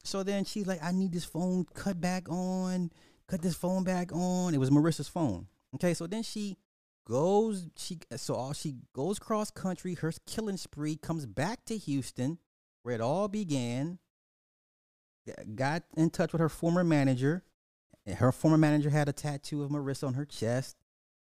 [0.03, 2.91] so then she's like, I need this phone cut back on.
[3.33, 4.53] Cut this phone back on.
[4.53, 5.47] It was Marissa's phone.
[5.73, 6.55] Okay, so then she
[7.07, 12.37] goes she so all she goes cross country her killing spree comes back to houston
[12.83, 13.97] where it all began.
[15.55, 17.43] Got in touch with her former manager.
[18.05, 20.77] Her former manager had a tattoo of marissa on her chest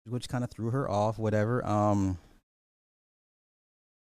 [0.04, 2.18] which kind of threw her off whatever um.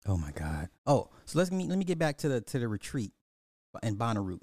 [0.07, 0.69] Oh my god.
[0.87, 3.13] Oh so let's me let me get back to the to the retreat
[3.83, 4.41] in bonnaroo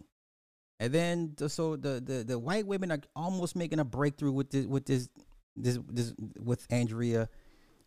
[0.83, 4.65] and then so the the the white women are almost making a breakthrough with this
[4.65, 5.07] with this
[5.55, 7.29] this this with Andrea.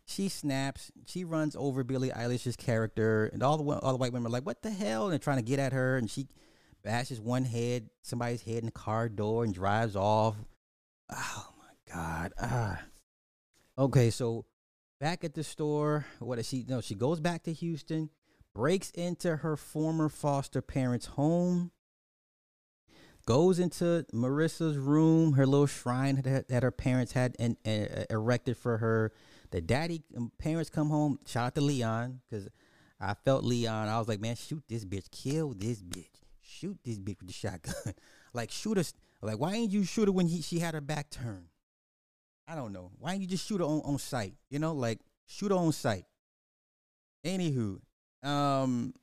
[0.05, 0.91] She snaps.
[1.05, 4.47] She runs over Billie Eilish's character, and all the all the white women are like,
[4.47, 6.27] "What the hell?" And they're trying to get at her, and she
[6.83, 10.35] bashes one head, somebody's head in the car door, and drives off.
[11.11, 12.33] Oh my god!
[12.41, 12.81] Ah.
[13.77, 14.45] Okay, so
[14.99, 16.65] back at the store, what does she?
[16.67, 18.09] No, she goes back to Houston,
[18.55, 21.69] breaks into her former foster parents' home
[23.27, 28.57] goes into Marissa's room, her little shrine that, that her parents had and uh, erected
[28.57, 29.11] for her.
[29.51, 31.19] The daddy um, parents come home.
[31.27, 32.47] Shout out to Leon because
[32.99, 33.89] I felt Leon.
[33.89, 36.07] I was like, man, shoot this bitch, kill this bitch,
[36.41, 37.93] shoot this bitch with the shotgun,
[38.33, 38.93] like shoot us.
[39.21, 41.47] Like, why didn't you shoot her when he, she had her back turned?
[42.47, 42.91] I don't know.
[42.97, 44.35] Why didn't you just shoot her on, on sight?
[44.49, 46.05] You know, like shoot her on sight.
[47.25, 47.81] Anywho,
[48.23, 48.93] um,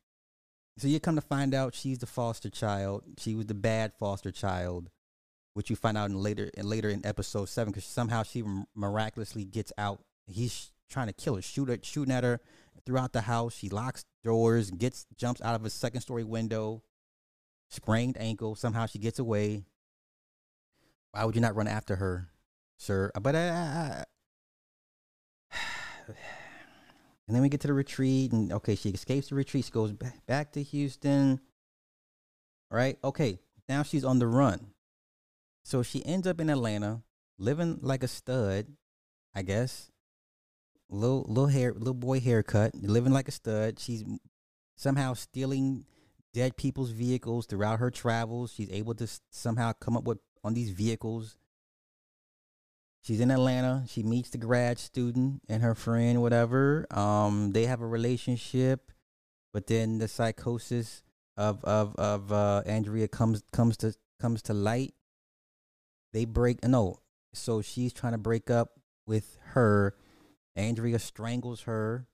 [0.77, 3.05] so you come to find out she's the foster child.
[3.19, 4.91] She was the bad foster child,
[5.55, 8.43] which you find out in later in later in episode seven because somehow she
[8.75, 10.03] miraculously gets out.
[10.27, 12.41] He's trying to kill her, shoot her, shooting at her
[12.85, 13.55] throughout the house.
[13.55, 16.83] She locks doors, gets jumps out of a second story window,
[17.71, 18.57] sprained ankle.
[18.57, 19.65] Somehow she gets away.
[21.13, 22.31] Why would you not run after her,
[22.79, 23.13] sir?
[23.21, 24.05] But uh,
[27.27, 29.65] And then we get to the retreat, and okay, she escapes the retreat.
[29.65, 29.93] She goes
[30.27, 31.41] back, to Houston.
[32.71, 32.99] Right?
[33.03, 34.73] Okay, now she's on the run.
[35.63, 37.03] So she ends up in Atlanta,
[37.39, 38.67] living like a stud,
[39.35, 39.91] I guess.
[40.91, 43.79] Little little hair, little boy haircut, living like a stud.
[43.79, 44.05] She's
[44.77, 45.87] somehow stealing
[46.35, 48.53] dead people's vehicles throughout her travels.
[48.53, 51.37] She's able to somehow come up with on these vehicles
[53.05, 53.85] she's in Atlanta.
[53.87, 56.87] She meets the grad student and her friend, whatever.
[56.91, 58.91] Um, they have a relationship,
[59.53, 61.03] but then the psychosis
[61.37, 64.95] of of of uh, Andrea comes comes to comes to light.
[66.13, 67.01] They break no,
[67.33, 69.95] so she's trying to break up with her.
[70.57, 72.07] Andrea strangles her.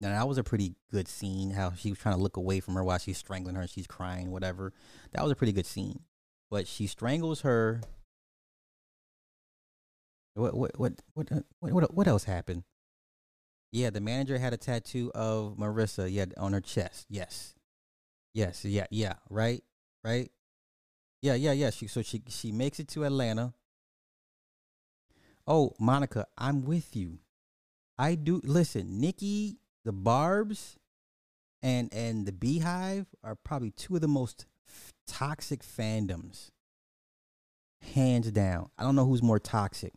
[0.00, 1.50] Now that was a pretty good scene.
[1.50, 3.86] How she was trying to look away from her while she's strangling her and she's
[3.86, 4.72] crying, whatever.
[5.12, 6.00] That was a pretty good scene.
[6.50, 7.80] But she strangles her
[10.34, 12.64] what what what what uh, what what else happened?
[13.72, 16.10] Yeah, the manager had a tattoo of Marissa.
[16.10, 17.06] Yeah, on her chest.
[17.08, 17.54] Yes,
[18.32, 19.14] yes, yeah, yeah.
[19.30, 19.62] Right,
[20.04, 20.30] right.
[21.22, 21.70] Yeah, yeah, yeah.
[21.70, 23.54] She so she she makes it to Atlanta.
[25.46, 27.18] Oh, Monica, I'm with you.
[27.98, 29.00] I do listen.
[29.00, 30.76] Nikki, the Barbs,
[31.62, 36.50] and and the Beehive are probably two of the most f- toxic fandoms.
[37.94, 38.70] Hands down.
[38.76, 39.92] I don't know who's more toxic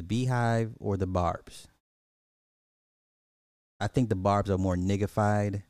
[0.00, 1.68] the beehive or the barbs?
[3.78, 5.62] I think the barbs are more niggified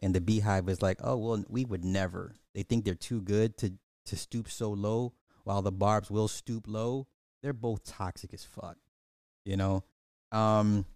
[0.00, 2.34] and the beehive is like, oh well we would never.
[2.54, 3.74] They think they're too good to
[4.06, 5.12] to stoop so low
[5.44, 7.08] while the barbs will stoop low.
[7.42, 8.78] They're both toxic as fuck.
[9.44, 9.84] You know?
[10.32, 10.86] Um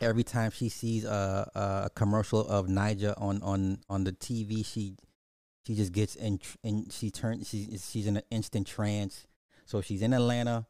[0.00, 4.96] every time she sees a, a commercial of Ni'Jah on on on the TV, she
[5.64, 9.28] she just gets in and she turns she's she's in an instant trance.
[9.66, 10.66] So she's in Atlanta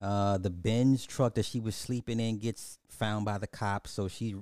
[0.00, 3.90] uh, the Benz truck that she was sleeping in gets found by the cops.
[3.90, 4.36] So she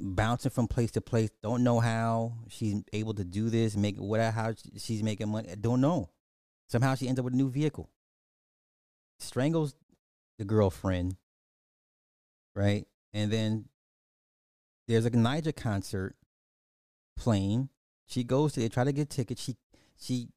[0.00, 1.30] bouncing from place to place.
[1.42, 3.76] Don't know how she's able to do this.
[3.76, 5.48] Make whatever how she's making money.
[5.60, 6.10] Don't know.
[6.68, 7.90] Somehow she ends up with a new vehicle.
[9.18, 9.74] Strangles
[10.38, 11.16] the girlfriend,
[12.54, 12.86] right?
[13.12, 13.66] And then
[14.88, 16.16] there's a Ni'Jah concert
[17.16, 17.70] playing.
[18.06, 19.42] She goes to it, try to get tickets.
[19.42, 19.56] She
[19.98, 20.28] she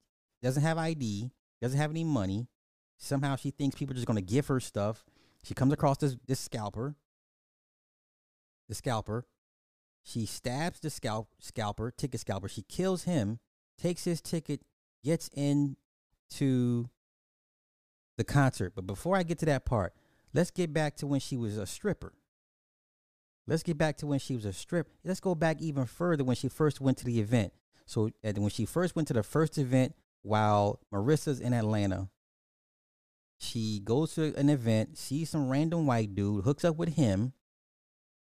[0.41, 2.47] doesn't have ID, doesn't have any money.
[2.99, 5.05] Somehow she thinks people are just going to give her stuff.
[5.43, 6.95] She comes across this, this scalper,
[8.67, 9.25] the scalper.
[10.03, 12.49] She stabs the scalp, scalper, ticket scalper.
[12.49, 13.39] She kills him,
[13.77, 14.61] takes his ticket,
[15.03, 16.89] gets into
[18.17, 18.73] the concert.
[18.75, 19.93] But before I get to that part,
[20.33, 22.13] let's get back to when she was a stripper.
[23.47, 24.89] Let's get back to when she was a strip.
[25.05, 27.53] Let's go back even further when she first went to the event.
[27.85, 32.09] So when she first went to the first event while Marissa's in Atlanta,
[33.39, 37.33] she goes to an event, sees some random white dude, hooks up with him.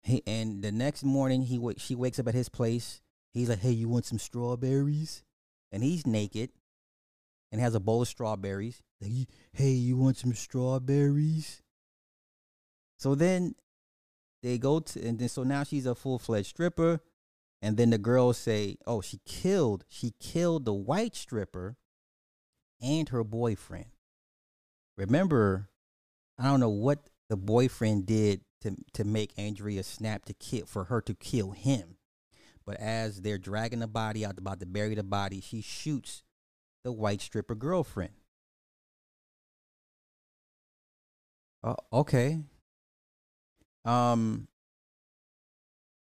[0.03, 3.03] He, and the next morning, he she wakes up at his place.
[3.33, 5.23] He's like, "Hey, you want some strawberries?"
[5.71, 6.51] And he's naked
[7.53, 8.83] and has a bowl of strawberries.
[9.01, 11.63] Like, "Hey, you want some strawberries?"
[12.99, 13.55] So then
[14.43, 17.01] they go to, and then so now she's a full fledged stripper.
[17.61, 19.85] And then the girls say, "Oh, she killed.
[19.89, 21.77] She killed the white stripper
[22.81, 23.94] and her boyfriend."
[24.97, 25.69] Remember,
[26.39, 30.85] I don't know what the boyfriend did to to make Andrea snap to kill for
[30.85, 31.97] her to kill him.
[32.67, 36.23] But as they're dragging the body out, about to bury the body, she shoots
[36.83, 38.15] the white stripper girlfriend.
[41.63, 42.41] Uh, okay.
[43.85, 44.49] Um.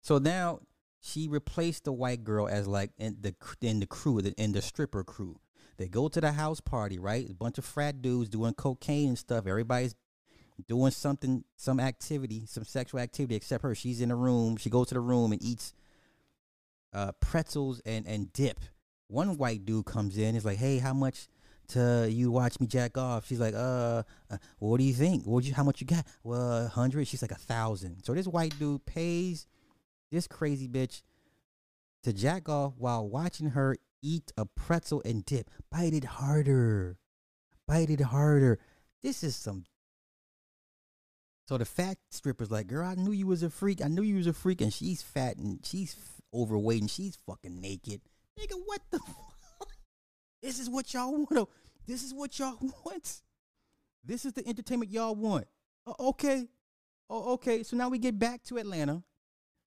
[0.03, 0.61] So now
[1.01, 5.05] she replaced the white girl as like in the in the crew in the stripper
[5.05, 5.39] crew.
[5.79, 7.31] They go to the house party, right?
[7.31, 9.47] A bunch of frat dudes doing cocaine and stuff.
[9.47, 9.95] Everybody's
[10.67, 13.75] doing something, some activity, some sexual activity, except her.
[13.77, 14.57] She's in the room.
[14.57, 15.73] She goes to the room and eats
[16.93, 18.59] uh, pretzels and, and dip.
[19.07, 20.35] One white dude comes in.
[20.35, 21.29] He's like, "Hey, how much
[21.69, 25.25] to you watch me jack off?" She's like, "Uh, uh what do you think?
[25.27, 25.55] What you?
[25.55, 26.05] How much you got?
[26.25, 28.05] Well, a hundred." She's like, "A thousand.
[28.05, 29.47] So this white dude pays
[30.11, 31.03] this crazy bitch
[32.03, 35.51] to jack off while watching her eat a pretzel and dip.
[35.71, 36.99] Bite it harder.
[37.67, 38.59] Bite it harder.
[39.03, 39.65] This is some.
[41.47, 43.83] So the fat stripper's like, girl, I knew you was a freak.
[43.83, 45.97] I knew you was a freak, and she's fat and she's
[46.35, 48.03] overweight and she's fucking naked.
[48.39, 48.99] Nigga, what the?
[49.59, 49.69] Fuck?
[50.43, 51.49] This is what y'all want.
[51.87, 53.23] This is what y'all want.
[54.05, 55.47] This is the entertainment y'all want.
[55.87, 56.49] Uh, okay.
[57.11, 57.63] Oh, okay.
[57.63, 59.03] So now we get back to Atlanta.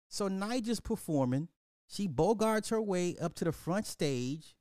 [0.09, 1.49] So Ni'Jah's performing.
[1.91, 4.55] She bogarts her way up to the front stage.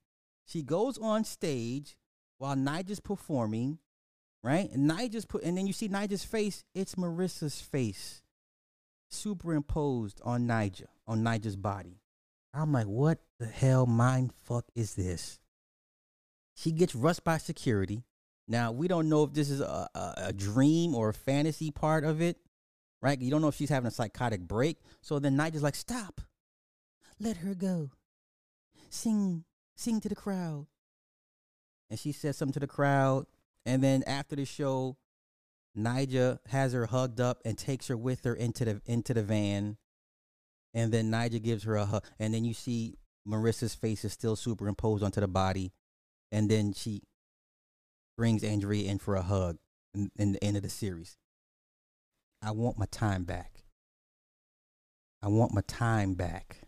[0.46, 1.98] She goes on stage
[2.38, 3.78] while Ni'Jah's performing,
[4.42, 4.70] right?
[4.72, 6.64] And Ni'Jah's put, and then you see Ni'Jah's face.
[6.74, 8.22] It's Marissa's face,
[9.10, 12.00] superimposed on Ni'Jah, on Ni'Jah's body.
[12.54, 15.38] I'm like, what the hell mind fuck is this?
[16.56, 18.04] She gets rushed by security.
[18.48, 22.04] Now we don't know if this is a, a, a dream or a fantasy part
[22.04, 22.38] of it,
[23.02, 23.20] right?
[23.20, 24.78] You don't know if she's having a psychotic break.
[25.02, 26.22] So then Ni'Jah's like, stop,
[27.20, 27.90] let her go,
[28.90, 29.44] sing,
[29.76, 30.66] sing to the crowd.
[31.90, 33.26] And she says something to the crowd.
[33.64, 34.96] And then after the show,
[35.74, 39.76] Ni'Jah has her hugged up and takes her with her into the into the van.
[40.74, 42.04] And then Ni'Jah gives her a hug.
[42.18, 45.72] And then you see Marissa's face is still superimposed onto the body.
[46.30, 47.02] And then she
[48.16, 49.58] brings Andrea in for a hug
[49.94, 51.16] in, in the end of the series.
[52.42, 53.64] I want my time back.
[55.22, 56.67] I want my time back.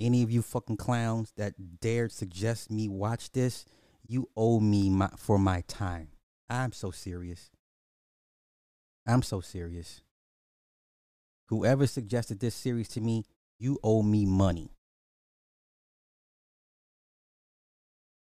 [0.00, 3.66] Any of you fucking clowns that dared suggest me watch this,
[4.06, 6.08] you owe me my, for my time.
[6.48, 7.50] I'm so serious.
[9.06, 10.00] I'm so serious.
[11.48, 13.24] Whoever suggested this series to me,
[13.58, 14.70] you owe me money.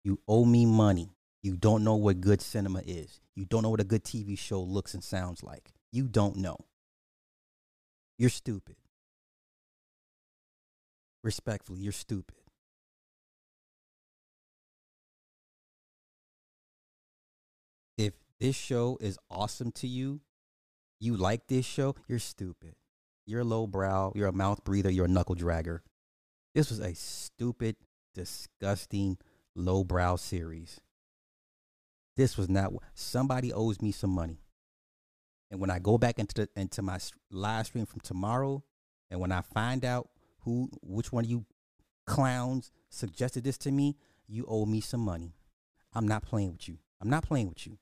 [0.03, 1.15] You owe me money.
[1.41, 3.19] You don't know what good cinema is.
[3.35, 5.71] You don't know what a good TV show looks and sounds like.
[5.91, 6.57] You don't know.
[8.17, 8.75] You're stupid.
[11.23, 12.35] Respectfully, you're stupid.
[17.97, 20.21] If this show is awesome to you,
[20.99, 22.75] you like this show, you're stupid.
[23.25, 25.79] You're a lowbrow, you're a mouth breather, you're a knuckle dragger.
[26.53, 27.77] This was a stupid,
[28.13, 29.17] disgusting,
[29.55, 30.81] lowbrow series.
[32.15, 34.39] This was not somebody owes me some money.
[35.49, 36.99] And when I go back into the into my
[37.31, 38.63] live stream from tomorrow,
[39.09, 40.09] and when I find out
[40.43, 41.45] who which one of you
[42.05, 43.95] clowns suggested this to me,
[44.27, 45.33] you owe me some money.
[45.93, 46.77] I'm not playing with you.
[47.01, 47.77] I'm not playing with you.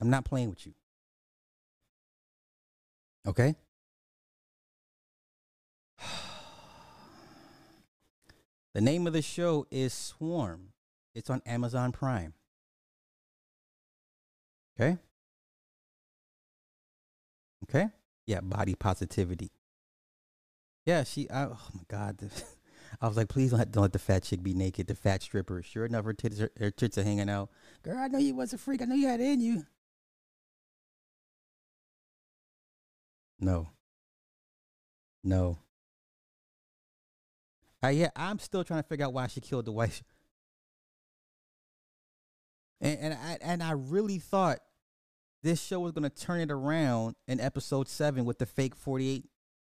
[0.00, 0.74] I'm not playing with you.
[3.26, 3.56] Okay?
[8.74, 10.68] the name of the show is Swarm.
[11.14, 12.32] It's on Amazon Prime.
[14.80, 14.96] Okay?
[17.64, 17.88] Okay?
[18.26, 19.50] Yeah, body positivity.
[20.88, 21.28] Yeah, she.
[21.28, 22.18] I, oh my god,
[23.02, 24.86] I was like, please don't, don't let the fat chick be naked.
[24.86, 25.62] The fat stripper.
[25.62, 27.50] Sure enough, her tits, are, her tits are hanging out.
[27.82, 28.80] Girl, I know you was a freak.
[28.80, 29.66] I know you had it in you.
[33.38, 33.68] No.
[35.22, 35.58] No.
[37.84, 40.02] Uh, yeah, I'm still trying to figure out why she killed the wife.
[42.80, 44.60] And and I and I really thought
[45.42, 49.26] this show was gonna turn it around in episode seven with the fake forty eight,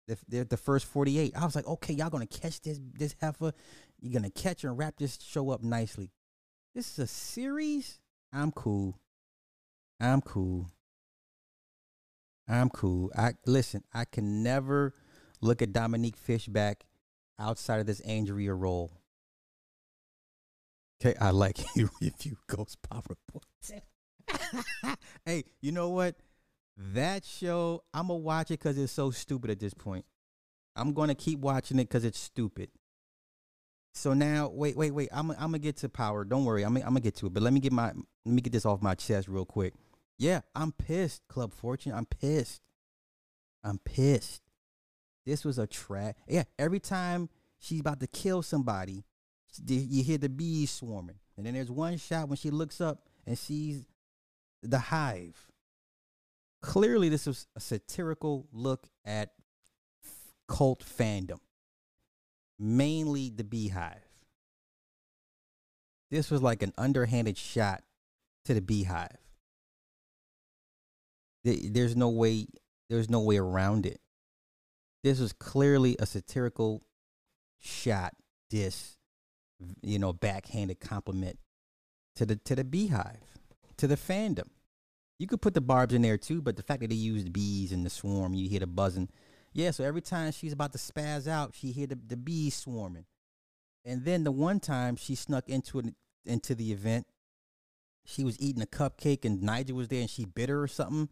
[0.08, 1.34] the, the the first forty eight.
[1.36, 3.52] I was like, okay, y'all gonna catch this this heifer,
[4.00, 6.10] you're gonna catch and wrap this show up nicely.
[6.74, 8.00] This is a series.
[8.32, 8.98] I'm cool.
[10.00, 10.70] I'm cool.
[12.48, 13.12] I'm cool.
[13.16, 13.84] I listen.
[13.92, 14.94] I can never
[15.40, 16.84] look at Dominique Fishback
[17.38, 18.90] outside of this Andrea role.
[21.00, 23.02] Okay, I like you if you ghost power
[25.24, 26.16] hey, you know what?
[26.78, 30.04] That show, I'm gonna watch it because it's so stupid at this point.
[30.76, 32.70] I'm gonna keep watching it because it's stupid.
[33.94, 35.08] So now, wait, wait, wait.
[35.10, 36.24] I'm, I'm gonna get to power.
[36.24, 36.62] Don't worry.
[36.62, 37.34] I'm, I'm gonna get to it.
[37.34, 39.74] But let me get my let me get this off my chest real quick.
[40.18, 41.92] Yeah, I'm pissed, Club Fortune.
[41.92, 42.62] I'm pissed.
[43.64, 44.42] I'm pissed.
[45.26, 46.16] This was a trap.
[46.28, 49.04] Yeah, every time she's about to kill somebody,
[49.66, 51.16] you hear the bees swarming.
[51.36, 53.84] And then there's one shot when she looks up and sees
[54.62, 55.47] the hive.
[56.60, 59.30] Clearly, this was a satirical look at
[60.48, 61.40] cult fandom,
[62.58, 64.02] mainly the beehive.
[66.10, 67.82] This was like an underhanded shot
[68.46, 69.18] to the beehive.
[71.44, 72.46] There's no way.
[72.90, 74.00] There's no way around it.
[75.04, 76.82] This was clearly a satirical
[77.60, 78.14] shot,
[78.50, 78.96] This,
[79.82, 81.38] you know, backhanded compliment
[82.16, 83.38] to the to the beehive
[83.76, 84.48] to the fandom.
[85.18, 87.72] You could put the barbs in there too, but the fact that they used bees
[87.72, 89.08] in the swarm, you hear the buzzing.
[89.52, 93.06] Yeah, so every time she's about to spaz out, she hear the, the bees swarming.
[93.84, 95.94] And then the one time she snuck into it
[96.24, 97.06] into the event,
[98.04, 101.08] she was eating a cupcake and Ni'Jah was there and she bit her or something.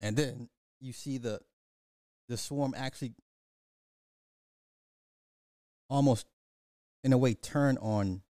[0.00, 0.48] And then
[0.80, 1.40] you see the
[2.28, 3.14] the swarm actually
[5.88, 6.26] almost
[7.02, 8.22] in a way turn on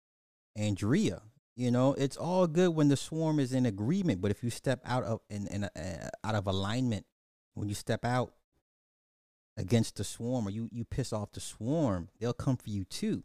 [0.56, 1.22] Andrea.
[1.56, 4.82] You know, it's all good when the swarm is in agreement, but if you step
[4.86, 7.06] out of in, in uh, out of alignment,
[7.54, 8.34] when you step out
[9.56, 13.24] against the swarm or you you piss off the swarm, they'll come for you too.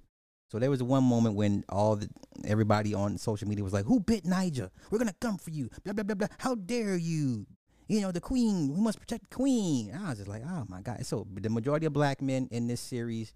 [0.49, 2.09] So there was one moment when all the
[2.45, 4.70] everybody on social media was like, "Who bit Ni'Jah?
[4.91, 6.28] We're gonna come for you!" Blah blah blah blah.
[6.39, 7.47] How dare you?
[7.89, 8.72] You know the queen.
[8.72, 9.93] We must protect the queen.
[9.93, 12.81] I was just like, "Oh my god!" So the majority of black men in this
[12.81, 13.35] series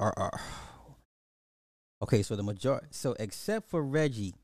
[0.00, 0.40] are, are
[2.02, 2.22] okay.
[2.22, 2.88] So the majority.
[2.90, 4.34] So except for Reggie,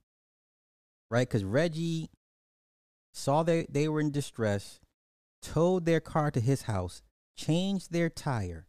[1.10, 1.28] right?
[1.28, 2.10] Because Reggie
[3.12, 4.80] saw that they were in distress,
[5.42, 7.02] towed their car to his house,
[7.36, 8.66] changed their tire,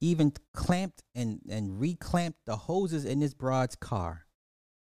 [0.00, 4.26] even clamped and, and reclamped the hoses in his broad's car.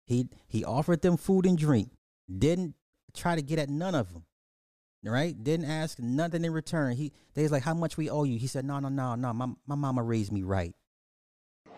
[0.05, 1.91] He he offered them food and drink,
[2.37, 2.75] didn't
[3.15, 4.25] try to get at none of them.
[5.05, 5.41] Right?
[5.41, 6.95] Didn't ask nothing in return.
[6.95, 8.39] He they was like, How much we owe you?
[8.39, 9.33] He said, No, no, no, no.
[9.33, 10.73] My my mama raised me right.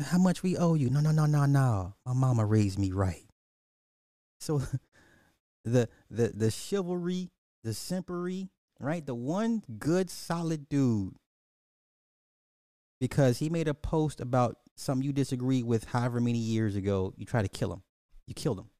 [0.00, 0.88] How much we owe you?
[0.88, 1.94] No, no, no, no, no.
[2.06, 3.26] My mama raised me right.
[4.40, 4.62] So
[5.64, 7.30] the the the chivalry,
[7.62, 8.48] the simpery,
[8.80, 9.04] right?
[9.04, 11.14] The one good solid dude
[13.00, 17.26] because he made a post about something you disagree with however many years ago, you
[17.26, 17.82] try to kill him.
[18.26, 18.70] You killed him.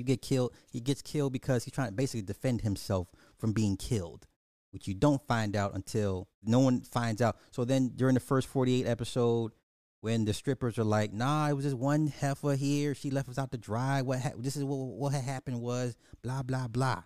[0.00, 0.54] You get killed.
[0.70, 4.26] He gets killed because he's trying to basically defend himself from being killed,
[4.72, 7.36] which you don't find out until no one finds out.
[7.50, 9.52] So then during the first 48 episode,
[10.00, 12.94] when the strippers are like, "Nah, it was just one heifer here.
[12.94, 14.00] She left us out to dry.
[14.00, 17.02] What ha- this is what what had happened was blah blah blah."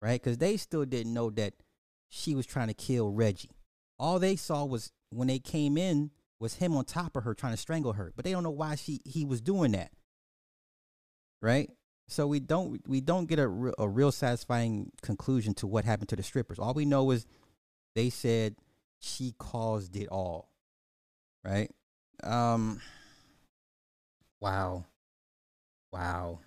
[0.00, 0.20] right?
[0.22, 1.54] Because they still didn't know that
[2.08, 3.50] she was trying to kill Reggie.
[3.98, 7.52] All they saw was when they came in was him on top of her trying
[7.52, 9.90] to strangle her, but they don't know why she he was doing that,
[11.42, 11.70] right?
[12.08, 16.08] So we don't we don't get a re- a real satisfying conclusion to what happened
[16.10, 16.58] to the strippers.
[16.58, 17.26] All we know is
[17.94, 18.56] they said
[19.00, 20.50] she caused it all,
[21.44, 21.70] right?
[22.22, 22.80] Um.
[24.40, 24.86] Wow.
[25.92, 26.40] Wow.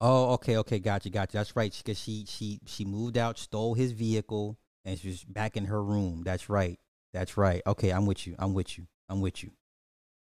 [0.00, 1.32] Oh, okay, okay, gotcha, gotcha.
[1.38, 1.74] That's right.
[1.76, 6.22] Because she she she moved out, stole his vehicle, and she's back in her room.
[6.24, 6.78] That's right.
[7.12, 7.62] That's right.
[7.66, 8.34] Okay, I'm with you.
[8.38, 8.86] I'm with you.
[9.08, 9.52] I'm with you.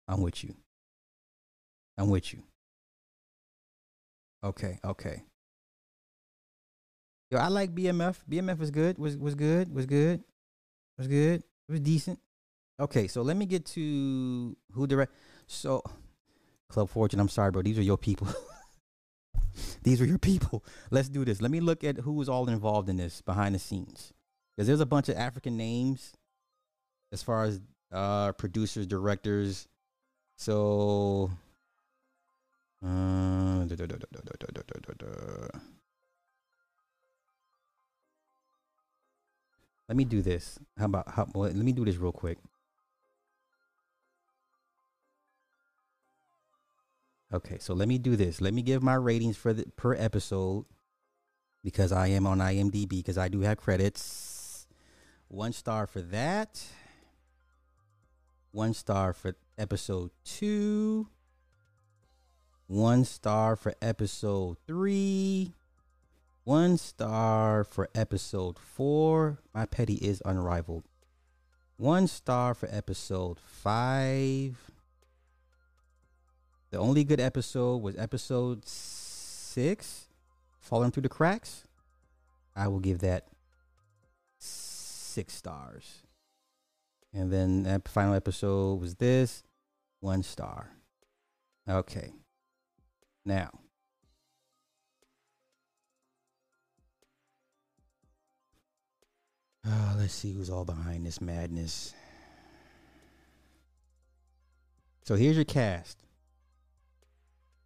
[0.09, 0.57] I'm with you.
[2.03, 2.42] I'm with you.
[4.42, 5.22] Okay, okay.
[7.30, 8.16] Yo, I like BMF.
[8.28, 8.98] BMF was good.
[8.98, 9.72] Was was good.
[9.72, 10.24] Was good.
[10.98, 11.44] Was good.
[11.68, 12.18] It was decent.
[12.80, 15.12] Okay, so let me get to who direct.
[15.46, 15.80] So,
[16.68, 17.20] Club Fortune.
[17.20, 17.62] I'm sorry, bro.
[17.62, 18.26] These are your people.
[19.84, 20.64] These are your people.
[20.90, 21.40] Let's do this.
[21.40, 24.12] Let me look at who was all involved in this behind the scenes.
[24.57, 26.14] Because there's a bunch of African names
[27.12, 27.61] as far as
[27.92, 29.68] uh, producers, directors.
[30.36, 31.30] So,
[39.89, 40.59] let me do this.
[40.76, 42.39] How about how, let me do this real quick.
[47.33, 48.41] Okay, so let me do this.
[48.41, 50.66] Let me give my ratings for the per episode
[51.64, 54.66] because I am on IMDb because I do have credits.
[55.28, 56.62] One star for that.
[58.51, 61.09] One star for episode two.
[62.73, 65.53] One star for episode three.
[66.45, 69.41] One star for episode four.
[69.53, 70.85] My petty is unrivaled.
[71.77, 74.70] One star for episode five.
[76.70, 80.09] The only good episode was episode six,
[80.59, 81.64] Falling Through the Cracks.
[82.57, 83.27] I will give that
[84.39, 86.05] six stars.
[87.12, 89.43] And then that final episode was this,
[90.01, 90.70] one star.
[91.68, 92.12] Okay.
[93.25, 93.51] Now,
[99.66, 101.95] uh, let's see who's all behind this madness.
[105.05, 105.99] So here's your cast.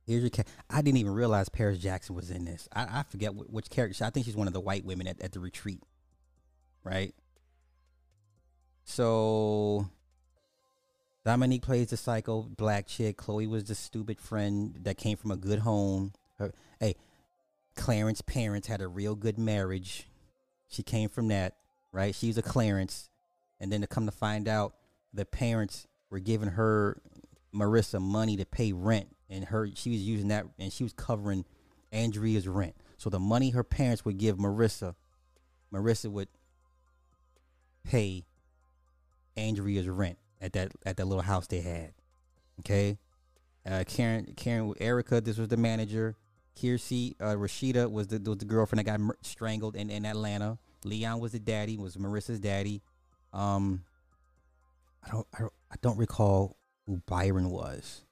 [0.07, 0.47] Here's your cat.
[0.71, 2.69] I didn't even realize Paris Jackson was in this.
[2.73, 4.05] I, I forget which, which character.
[4.05, 5.83] I think she's one of the white women at, at the retreat,
[6.85, 7.15] right?
[8.85, 9.89] So
[11.27, 13.16] Dominique plays the psycho black chick.
[13.16, 16.12] Chloe was the stupid friend that came from a good home.
[16.39, 16.95] Her, hey,
[17.74, 20.07] Clarence' parents had a real good marriage.
[20.68, 21.57] She came from that,
[21.91, 22.14] right?
[22.14, 23.11] She's a Clarence,
[23.59, 24.74] and then to come to find out,
[25.12, 27.03] the parents were giving her
[27.53, 31.45] Marissa money to pay rent and her she was using that, and she was covering
[31.91, 32.77] Andrea's rent.
[32.99, 34.95] So the money her parents would give Marissa,
[35.74, 36.29] Marissa would
[37.83, 38.27] pay
[39.37, 41.93] Andrea's rent at that at that little house they had.
[42.61, 42.99] Okay,
[43.68, 45.20] uh, Karen, Karen, Erica.
[45.20, 46.16] This was the manager.
[46.57, 50.59] Kiersey, uh, Rashida was the was the girlfriend that got strangled in, in Atlanta.
[50.84, 51.76] Leon was the daddy.
[51.76, 52.82] Was Marissa's daddy.
[53.32, 53.84] Um,
[55.05, 56.57] I don't, I I don't recall
[56.87, 58.05] who Byron was.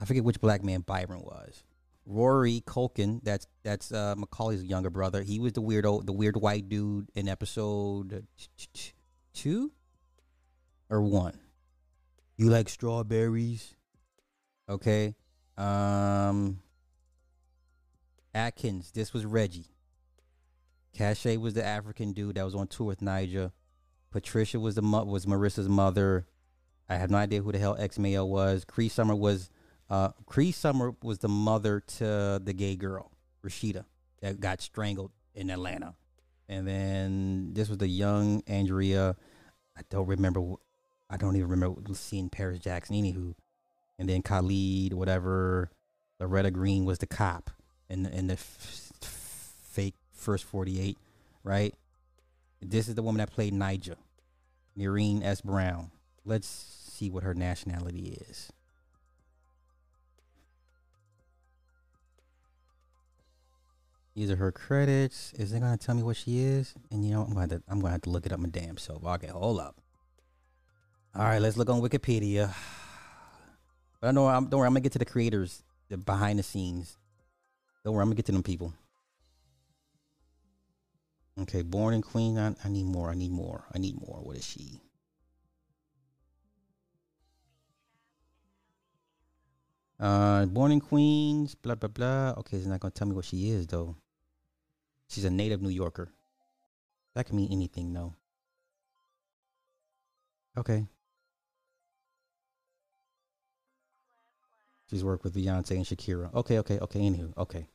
[0.00, 1.62] I forget which black man Byron was.
[2.06, 5.22] Rory Culkin, that's that's uh, Macaulay's younger brother.
[5.22, 8.26] He was the weirdo, the weird white dude in episode
[9.34, 9.72] two
[10.90, 11.38] or one.
[12.36, 13.74] You like strawberries?
[14.68, 15.14] Okay.
[15.56, 16.60] Um
[18.34, 19.74] Atkins, this was Reggie.
[20.94, 23.52] Cache was the African dude that was on tour with Ni'Jah.
[24.10, 26.26] Patricia was the mo- was Marissa's mother.
[26.88, 28.64] I have no idea who the hell X Mayo was.
[28.64, 29.50] Cree Summer was
[29.90, 33.12] uh Cree Summer was the mother to the gay girl,
[33.44, 33.84] Rashida,
[34.22, 35.94] that got strangled in Atlanta.
[36.48, 39.16] And then this was the young Andrea.
[39.76, 40.54] I don't remember
[41.10, 43.34] I don't even remember seeing Paris Jackson, anywho.
[43.98, 45.70] And then Khalid, whatever.
[46.20, 47.50] Loretta Green was the cop
[47.88, 50.98] in the, in the f- fake first 48,
[51.44, 51.74] right?
[52.60, 53.96] This is the woman that played Ni'Jah,
[54.76, 55.40] Nirine S.
[55.40, 55.92] Brown.
[56.24, 58.50] Let's see what her nationality is.
[64.16, 65.32] These are her credits.
[65.34, 66.74] Is it gonna tell me what she is?
[66.90, 68.76] And you know, I'm going to I'm gonna have to look it up my damn
[68.76, 69.04] self.
[69.06, 69.76] Okay, hold up.
[71.18, 72.54] All right, let's look on Wikipedia.
[74.00, 76.44] But I know I'm don't worry, I'm gonna get to the creators, the behind the
[76.44, 76.96] scenes.
[77.84, 78.72] Don't worry, I'm gonna get to them people.
[81.42, 82.38] Okay, born in Queen.
[82.38, 83.10] I, I need more.
[83.10, 83.64] I need more.
[83.74, 84.20] I need more.
[84.22, 84.80] What is she?
[89.98, 91.56] Uh, born in Queens.
[91.56, 92.34] Blah blah blah.
[92.38, 93.96] Okay, it's not gonna tell me what she is though.
[95.08, 96.10] She's a native New Yorker.
[97.14, 98.14] That can mean anything, though.
[100.56, 100.86] Okay.
[104.90, 106.32] She's worked with Beyonce and Shakira.
[106.34, 107.00] Okay, okay, okay.
[107.00, 107.68] Anywho, okay.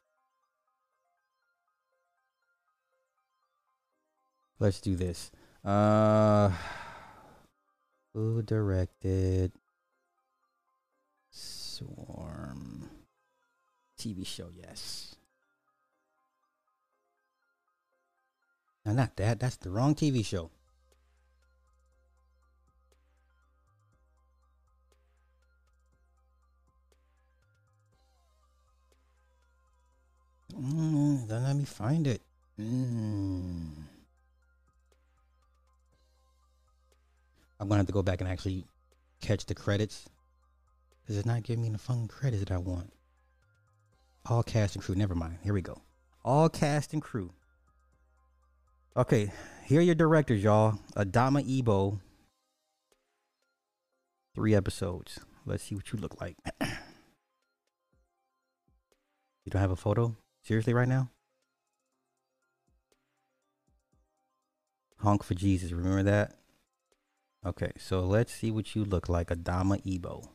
[4.59, 5.31] Let's do this.
[5.63, 6.51] Uh,
[8.13, 9.51] who directed
[11.29, 12.89] Swarm
[13.99, 14.49] TV show?
[14.55, 15.15] Yes.
[18.85, 19.39] No, not that.
[19.39, 20.49] That's the wrong TV show.
[30.63, 32.21] Mm, let me find it.
[32.59, 33.71] Mm.
[37.59, 38.65] I'm gonna have to go back and actually
[39.21, 40.09] catch the credits.
[41.05, 42.93] Cause it's not giving me the fucking credits that I want.
[44.25, 44.95] All cast and crew.
[44.95, 45.39] Never mind.
[45.43, 45.81] Here we go.
[46.23, 47.31] All cast and crew.
[48.95, 49.31] Okay,
[49.65, 50.79] here are your directors, y'all.
[50.95, 51.99] Adamma Ebo.
[54.33, 55.19] Three episodes.
[55.45, 56.37] Let's see what you look like.
[56.61, 56.67] you
[59.49, 60.15] don't have a photo?
[60.43, 61.09] Seriously, right now?
[64.99, 65.71] Honk for Jesus.
[65.71, 66.35] Remember that?
[67.45, 69.29] Okay, so let's see what you look like.
[69.29, 70.29] Adamma Ebo.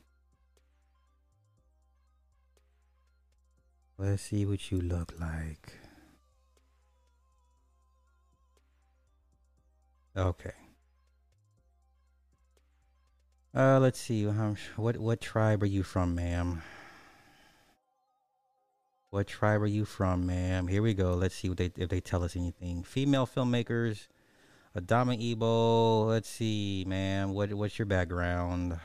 [3.98, 5.72] Let's see what you look like.
[10.16, 10.52] Okay.
[13.54, 14.26] Uh, let's see.
[14.26, 16.62] Um, what what tribe are you from, ma'am?
[19.10, 20.68] What tribe are you from, ma'am?
[20.68, 21.14] Here we go.
[21.14, 22.82] Let's see what they if they tell us anything.
[22.82, 24.06] Female filmmakers,
[24.76, 26.04] Adamma Ebo.
[26.04, 27.32] Let's see, ma'am.
[27.32, 28.78] What what's your background?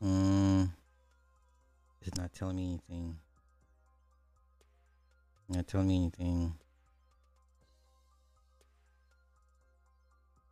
[0.00, 0.64] Hmm.
[2.00, 3.18] It's not telling me anything.
[5.48, 6.54] Not telling me anything.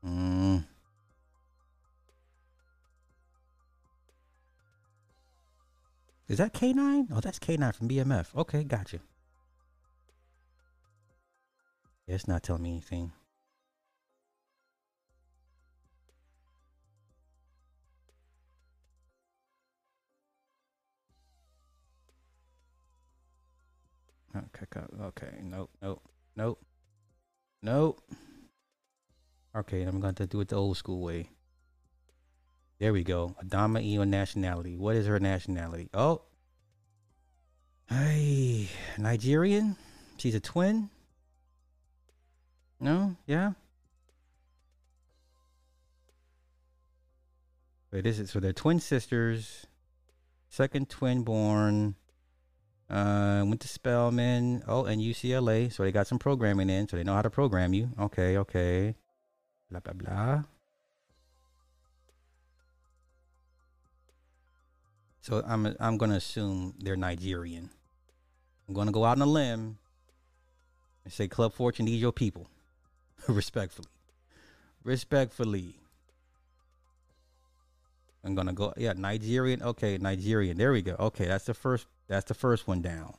[0.02, 0.58] Hmm.
[6.28, 7.08] Is that K9?
[7.12, 8.34] Oh, that's K9 from BMF.
[8.36, 9.00] Okay, gotcha.
[12.06, 13.12] Yeah, it's not telling me anything.
[24.36, 24.66] Okay,
[25.02, 26.02] okay, nope, nope,
[26.36, 26.64] nope,
[27.62, 28.00] nope.
[29.54, 31.30] Okay, I'm going to do it the old school way.
[32.78, 33.34] There we go.
[33.44, 34.76] Adamma Ebo nationality.
[34.76, 35.90] What is her nationality?
[35.92, 36.22] Oh,
[37.88, 39.76] hey, Nigerian.
[40.16, 40.88] She's a twin.
[42.78, 43.52] No, yeah.
[47.92, 49.66] Wait, this is so they're twin sisters,
[50.48, 51.96] second twin born.
[52.88, 54.62] Uh, went to Spelman.
[54.66, 55.72] Oh, and UCLA.
[55.72, 57.90] So they got some programming in, so they know how to program you.
[57.98, 58.94] Okay, okay.
[59.70, 60.42] Blah.
[65.20, 67.70] So I'm I'm gonna assume they're Nigerian.
[68.66, 69.78] I'm gonna go out on a limb
[71.04, 72.48] and say Club Fortune needs your people.
[73.28, 73.88] Respectfully.
[74.82, 75.76] Respectfully.
[78.24, 79.62] I'm gonna go yeah, Nigerian.
[79.62, 80.56] Okay, Nigerian.
[80.56, 80.96] There we go.
[80.98, 83.14] Okay, that's the first that's the first one down.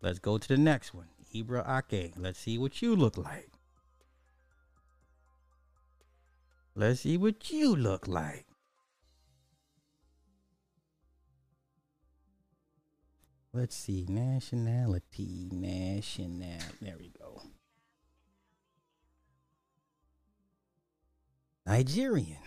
[0.00, 1.06] Let's go to the next one.
[1.32, 2.14] Ibra Ake.
[2.16, 3.51] Let's see what you look like.
[6.74, 8.46] Let's see what you look like.
[13.52, 14.06] Let's see.
[14.08, 15.50] Nationality.
[15.52, 16.58] National.
[16.80, 17.42] There we go.
[21.66, 22.38] Nigerian.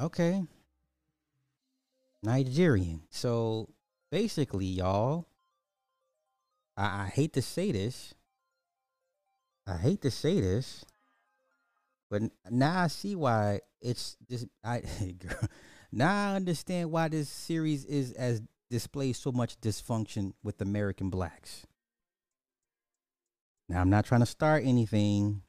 [0.00, 0.44] Okay.
[2.22, 3.02] Nigerian.
[3.10, 3.68] So
[4.10, 5.26] basically, y'all,
[6.76, 8.14] I, I hate to say this.
[9.66, 10.86] I hate to say this,
[12.10, 14.82] but now I see why it's just I
[15.18, 15.48] girl,
[15.92, 21.66] now I understand why this series is as displays so much dysfunction with American blacks.
[23.68, 25.42] Now I'm not trying to start anything.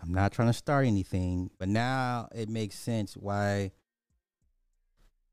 [0.00, 3.72] I'm not trying to start anything, but now it makes sense why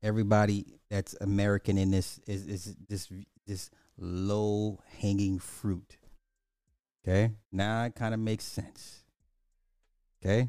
[0.02, 3.08] everybody that's American in this is is this
[3.46, 5.96] this low hanging fruit.
[7.06, 9.04] Okay, now it kind of makes sense.
[10.20, 10.48] Okay.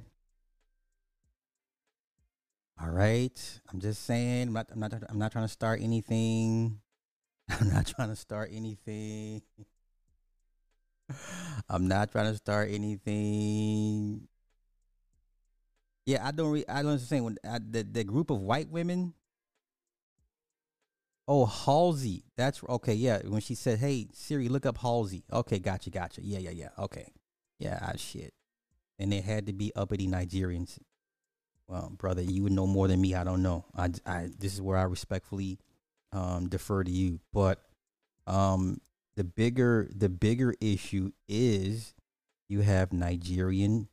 [2.81, 3.61] All right.
[3.71, 4.47] I'm just saying.
[4.47, 4.67] I'm not.
[4.71, 4.93] I'm not.
[5.07, 6.79] I'm not trying to start anything.
[7.49, 9.43] I'm not trying to start anything.
[11.69, 14.27] I'm not trying to start anything.
[16.07, 16.51] Yeah, I don't.
[16.51, 19.13] Re- I don't understand when I, the the group of white women.
[21.27, 22.23] Oh, Halsey.
[22.37, 22.93] That's okay.
[22.93, 26.21] Yeah, when she said, "Hey Siri, look up Halsey." Okay, gotcha, gotcha.
[26.23, 26.69] Yeah, yeah, yeah.
[26.79, 27.11] Okay,
[27.59, 27.79] yeah.
[27.81, 28.33] Ah, shit.
[28.99, 30.79] And they had to be uppity Nigerians.
[31.67, 33.13] Well, brother, you would know more than me.
[33.13, 33.65] I don't know.
[33.75, 35.59] I, I this is where I respectfully
[36.13, 37.19] um, defer to you.
[37.33, 37.61] But
[38.25, 38.79] um,
[39.17, 41.93] the bigger the bigger issue is
[42.47, 43.89] you have Nigerian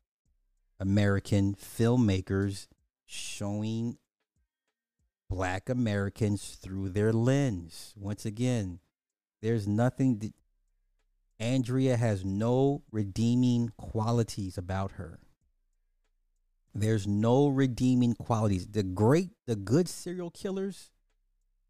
[0.78, 2.68] American filmmakers
[3.07, 3.99] showing
[5.35, 7.93] black Americans through their lens.
[7.97, 8.78] Once again,
[9.43, 10.32] there's nothing that
[11.41, 15.18] Andrea has no redeeming qualities about her.
[16.72, 18.68] There's no redeeming qualities.
[18.68, 20.93] The great, the good serial killers,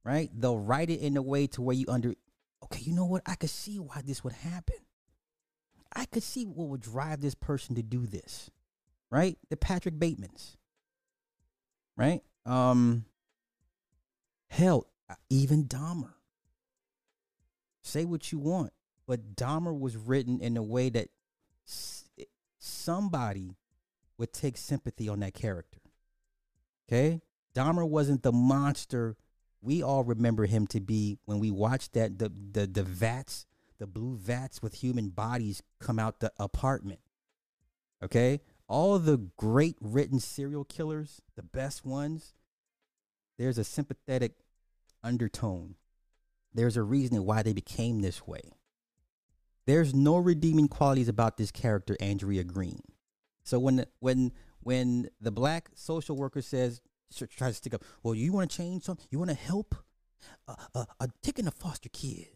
[0.04, 0.28] right?
[0.34, 2.12] They'll write it in a way to where you under
[2.64, 3.22] okay, you know what?
[3.24, 4.76] I could see why this would happen.
[5.96, 8.50] I could see what would drive this person to do this.
[9.10, 9.38] Right?
[9.48, 10.56] The Patrick Batemans.
[11.96, 12.20] Right?
[12.44, 13.06] Um
[14.54, 16.14] hell, uh, even Dahmer.
[17.82, 18.72] Say what you want,
[19.06, 21.08] but Dahmer was written in a way that
[22.58, 23.56] somebody
[24.16, 25.80] would take sympathy on that character.
[26.88, 27.20] Okay?
[27.54, 29.16] Dahmer wasn't the monster
[29.60, 33.46] we all remember him to be when we watched that the the the vats,
[33.78, 37.00] the blue vats with human bodies come out the apartment.
[38.02, 38.40] Okay?
[38.68, 42.34] All the great written serial killers, the best ones,
[43.38, 44.43] there's a sympathetic
[45.04, 45.76] undertone.
[46.52, 48.52] There's a reason why they became this way.
[49.66, 52.80] There's no redeeming qualities about this character, Andrea Green.
[53.44, 56.80] So when when when the black social worker says
[57.14, 57.84] try to stick up.
[58.02, 59.06] Well, you want to change something?
[59.10, 59.74] You want to help?
[60.48, 62.28] Uh, uh, uh, taking a foster kid,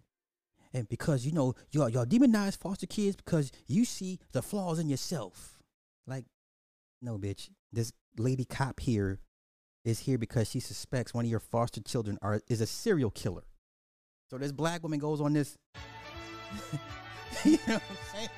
[0.74, 4.90] and because you know y'all y'all demonize foster kids because you see the flaws in
[4.90, 5.58] yourself.
[6.06, 6.26] Like,
[7.00, 7.48] no, bitch.
[7.72, 9.20] This lady cop here
[9.88, 13.44] is here because she suspects one of your foster children are is a serial killer.
[14.30, 15.56] So this black woman goes on this.
[17.44, 18.28] you know what I'm saying?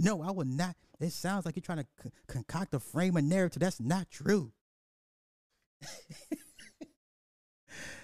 [0.00, 0.76] No, I will not.
[1.00, 3.60] It sounds like you're trying to concoct a frame of narrative.
[3.60, 4.52] That's not true.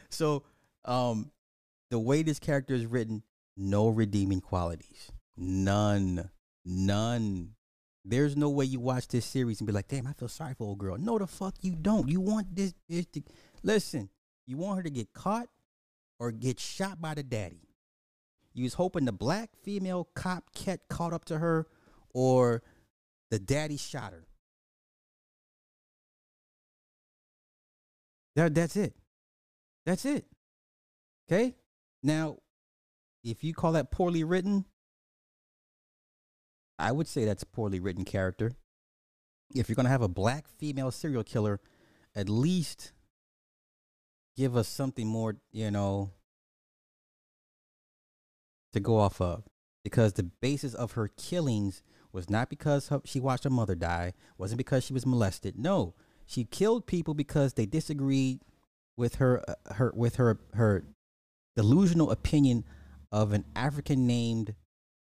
[0.09, 0.43] so,
[0.85, 1.31] um,
[1.91, 3.23] the way this character is written,
[3.57, 5.13] no redeeming qualities.
[5.37, 6.31] None.
[6.65, 7.55] None.
[8.05, 10.65] There's no way you watch this series and be like, damn, I feel sorry for
[10.65, 10.99] old girl.
[10.99, 12.09] No, the fuck you don't.
[12.09, 13.23] You want this bitch to
[13.63, 14.11] listen,
[14.47, 15.49] you want her to get caught
[16.19, 17.63] or get shot by the daddy.
[18.53, 21.67] You was hoping the black female cop cat caught up to her
[22.13, 22.63] or
[23.31, 24.27] the daddy shot her.
[28.37, 28.95] That, that's it.
[29.87, 30.27] That's it.
[31.29, 31.57] Okay?
[32.03, 32.39] Now,
[33.23, 34.67] if you call that poorly written,
[36.79, 38.53] I would say that's poorly written character.
[39.55, 41.61] If you're gonna have a black female serial killer,
[42.15, 42.93] at least
[44.37, 46.11] give us something more, you know,
[48.73, 49.45] to go off of.
[49.83, 54.15] Because the basis of her killings was not because her, she watched her mother die,
[54.39, 55.59] wasn't because she was molested.
[55.59, 55.95] No,
[56.27, 58.41] she killed people because they disagreed
[58.97, 60.85] with her, uh, her with her her
[61.55, 62.65] delusional opinion
[63.13, 64.55] of an African named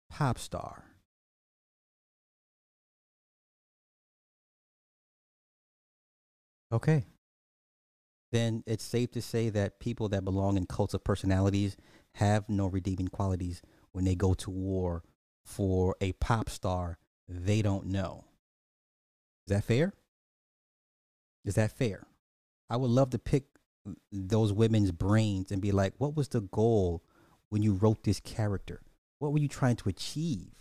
[0.10, 0.85] pop star.
[6.76, 7.06] Okay.
[8.34, 11.78] Then it's safe to say that people that belong in cults of personalities
[12.16, 13.62] have no redeeming qualities
[13.94, 15.02] when they go to war
[15.46, 16.98] for a pop star
[17.30, 18.26] they don't know.
[19.48, 19.94] Is that fair?
[21.46, 22.08] Is that fair?
[22.70, 23.46] I would love to pick
[24.12, 27.04] those women's brains and be like, what was the goal
[27.50, 28.82] when you wrote this character?
[29.20, 30.52] What were you trying to achieve?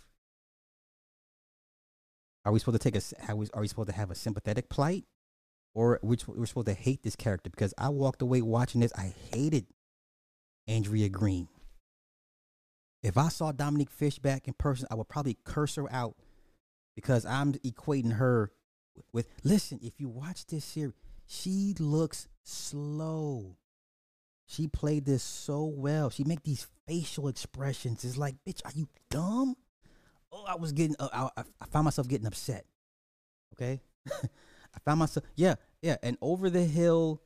[2.45, 3.31] Are we supposed to take a?
[3.31, 5.03] Are we, are we supposed to have a sympathetic plight,
[5.75, 7.51] or we're, we're supposed to hate this character?
[7.51, 9.67] Because I walked away watching this, I hated
[10.67, 11.47] Andrea Green.
[13.03, 16.15] If I saw Dominique Fishback in person, I would probably curse her out
[16.95, 18.51] because I'm equating her
[19.13, 19.27] with.
[19.43, 20.93] Listen, if you watch this series,
[21.27, 23.57] she looks slow.
[24.47, 26.09] She played this so well.
[26.09, 28.03] She make these facial expressions.
[28.03, 29.55] It's like, bitch, are you dumb?
[30.31, 32.65] Oh, I was getting, uh, I, I found myself getting upset.
[33.53, 33.81] Okay,
[34.75, 37.21] I found myself, yeah, yeah, an over the hill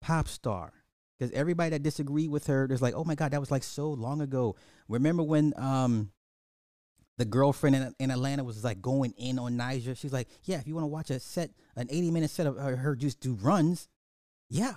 [0.00, 0.72] pop star.
[1.18, 3.90] Because everybody that disagreed with her, there's like, oh my god, that was like so
[3.90, 4.56] long ago.
[4.88, 6.10] Remember when um
[7.16, 9.96] the girlfriend in, in Atlanta was like going in on Ni'Jah?
[9.96, 12.56] She's like, yeah, if you want to watch a set, an 80 minute set of
[12.56, 13.88] her, her just do runs,
[14.50, 14.74] yeah.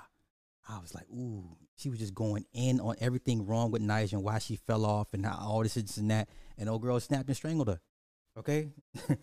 [0.69, 4.23] I was like, ooh, she was just going in on everything wrong with Ni'Jah and
[4.23, 6.29] why she fell off and how all this, this and that.
[6.57, 7.79] And old girl snapped and strangled her.
[8.37, 8.69] Okay?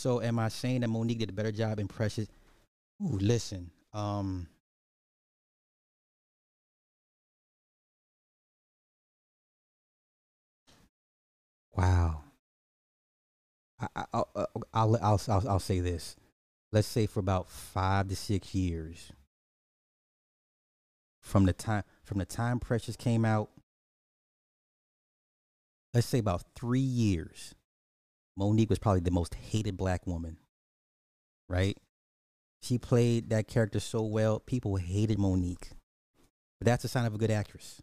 [0.00, 2.28] so am I saying that Mo'Nique did a better job in Precious?
[3.02, 3.70] Ooh, listen.
[3.92, 4.48] Um
[11.76, 12.24] Wow.
[13.80, 16.16] I, I, I'll, I'll, I'll, I'll, I'll say this
[16.72, 19.12] let's say for about five to six years
[21.20, 23.50] from the time from the time Precious came out.
[25.92, 27.54] Let's say about three years,
[28.40, 30.38] Mo'Nique was probably the most hated black woman.
[31.48, 31.76] Right?
[32.62, 35.72] She played that character so well, people hated Mo'Nique.
[36.58, 37.82] But that's a sign of a good actress.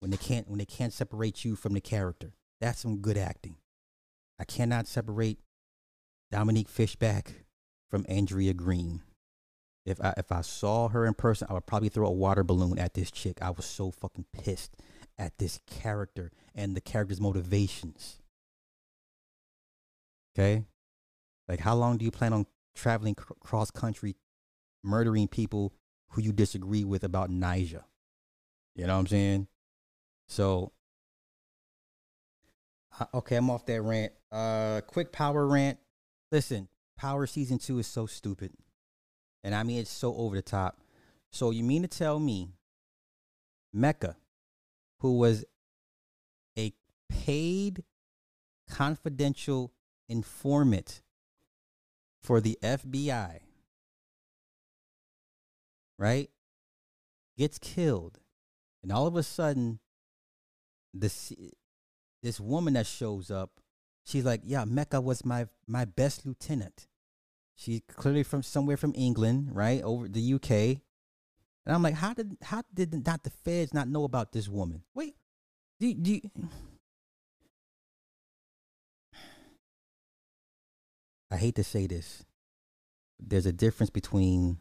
[0.00, 2.32] When they can't when they can't separate you from the character.
[2.60, 3.56] That's some good acting.
[4.38, 5.38] I cannot separate
[6.30, 7.46] Dominique Fishback
[7.88, 9.02] from Andrea Green.
[9.84, 12.78] If I if I saw her in person, I would probably throw a water balloon
[12.78, 13.40] at this chick.
[13.40, 14.76] I was so fucking pissed
[15.16, 18.20] at this character and the character's motivations.
[20.36, 20.64] Okay?
[21.48, 24.16] Like how long do you plan on traveling cr- cross country
[24.84, 25.72] murdering people
[26.10, 27.84] who you disagree with about Ni'Jah?
[28.74, 29.48] You know what I'm saying?
[30.28, 30.72] So
[33.14, 34.12] okay, I'm off that rant.
[34.30, 35.78] Uh quick power rant.
[36.32, 38.52] Listen, Power season two is so stupid.
[39.44, 40.80] And I mean, it's so over the top.
[41.30, 42.48] So you mean to tell me
[43.72, 44.16] Mecca,
[45.00, 45.44] who was
[46.58, 46.72] a
[47.08, 47.84] paid
[48.70, 49.72] confidential
[50.08, 51.02] informant
[52.22, 53.38] for the FBI,
[55.98, 56.30] right?
[57.36, 58.18] Gets killed.
[58.82, 59.80] And all of a sudden,
[60.94, 61.32] this,
[62.22, 63.60] this woman that shows up
[64.06, 66.86] she's like, yeah, Mecca was my my best lieutenant.
[67.54, 70.50] She's clearly from somewhere from England, right over the UK.
[70.50, 74.82] And I'm like, how did how did not the feds not know about this woman?
[74.94, 75.16] Wait,
[75.80, 76.20] do, do you,
[81.36, 82.24] I hate to say this.
[83.20, 84.56] There's a difference between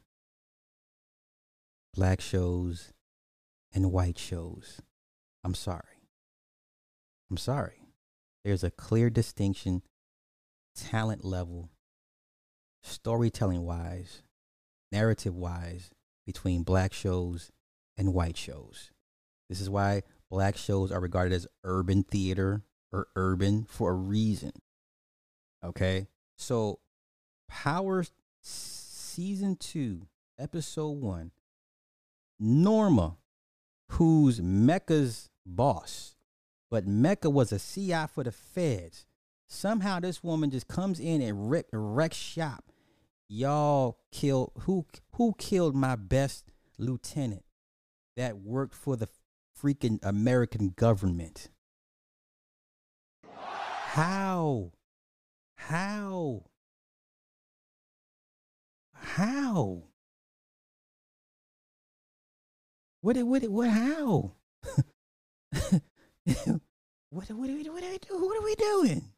[1.94, 2.92] black shows
[3.74, 4.82] and white shows.
[5.42, 6.02] I'm sorry.
[7.32, 7.88] I'm sorry.
[8.44, 9.84] There's a clear distinction,
[10.76, 11.70] talent level,
[12.84, 14.24] storytelling wise,
[14.92, 15.92] narrative wise,
[16.26, 17.54] between black shows
[17.98, 18.92] and white shows.
[19.48, 24.52] This is why black shows are regarded as urban theater or urban for a reason.
[25.64, 26.08] Okay?
[26.38, 26.80] So,
[27.48, 28.06] Power
[28.42, 30.08] Season 2,
[30.38, 31.32] Episode 1,
[32.40, 33.18] Norma,
[33.92, 36.16] who's Mecca's boss,
[36.70, 39.06] but Mecca was a CI for the feds.
[39.48, 42.66] Somehow this woman just comes in and wreck, wrecks shop.
[43.28, 47.46] Y'all killed who who killed my best lieutenant?
[48.16, 49.08] that worked for the
[49.62, 51.50] freaking American government.
[53.34, 54.72] How?
[55.56, 56.44] How?
[58.94, 59.84] How?
[63.02, 63.18] What?
[63.18, 63.44] What?
[63.44, 63.70] What?
[63.70, 64.32] How?
[65.52, 65.82] what?
[67.10, 67.30] What?
[67.30, 67.30] What?
[67.30, 68.02] What are we doing?
[68.10, 69.12] What are we doing?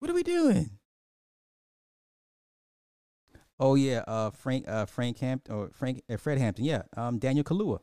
[0.00, 0.70] What are we doing?
[3.60, 6.64] Oh yeah, uh, Frank, uh, Frank Hampton, or Frank, uh, Fred Hampton.
[6.64, 7.80] Yeah, um, Daniel Kaluuya,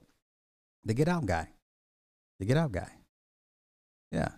[0.83, 1.49] the Get Out guy,
[2.39, 2.89] the Get Out guy.
[4.11, 4.29] Yeah,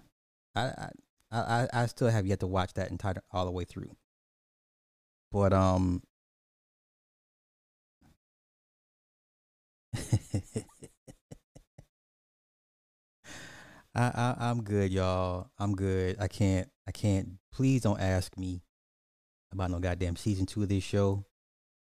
[0.54, 0.90] I, I,
[1.32, 3.96] I, I still have yet to watch that entire all the way through.
[5.32, 6.02] But um,
[9.96, 10.56] I,
[13.96, 15.50] I I'm good, y'all.
[15.60, 16.18] I'm good.
[16.20, 16.70] I can't.
[16.88, 17.38] I can't.
[17.52, 18.62] Please don't ask me
[19.52, 21.26] about no goddamn season two of this show.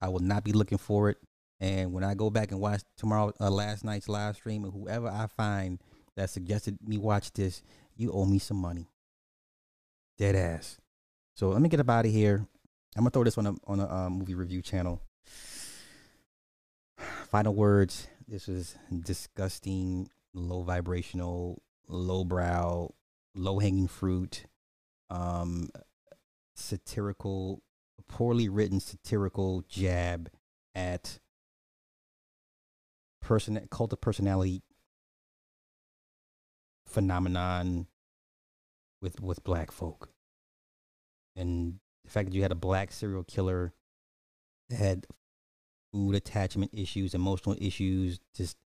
[0.01, 1.17] I will not be looking for it.
[1.59, 5.07] And when I go back and watch tomorrow, uh, last night's live stream, and whoever
[5.07, 5.79] I find
[6.15, 7.61] that suggested me watch this,
[7.95, 8.87] you owe me some money.
[10.17, 10.77] Dead ass.
[11.35, 12.45] So let me get up out of here.
[12.95, 15.01] I'm gonna throw this on a on a uh, movie review channel.
[17.29, 18.07] Final words.
[18.27, 22.93] This is disgusting, low vibrational, low brow,
[23.35, 24.45] low hanging fruit,
[25.09, 25.69] um,
[26.55, 27.61] satirical,
[28.07, 30.29] poorly written satirical jab
[30.75, 31.19] at
[33.21, 34.63] person cult of personality
[36.85, 37.87] phenomenon
[39.01, 40.09] with with black folk.
[41.35, 43.73] And the fact that you had a black serial killer
[44.69, 45.07] that had
[45.91, 48.57] food attachment issues emotional issues just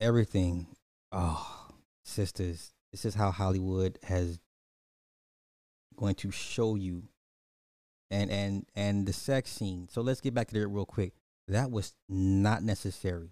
[0.00, 0.66] everything.
[1.12, 1.68] Oh
[2.02, 4.38] sisters this is how hollywood has
[5.96, 7.04] going to show you.
[8.10, 9.88] And and and the sex scene.
[9.90, 11.14] So let's get back to that real quick.
[11.48, 13.30] That was not necessary.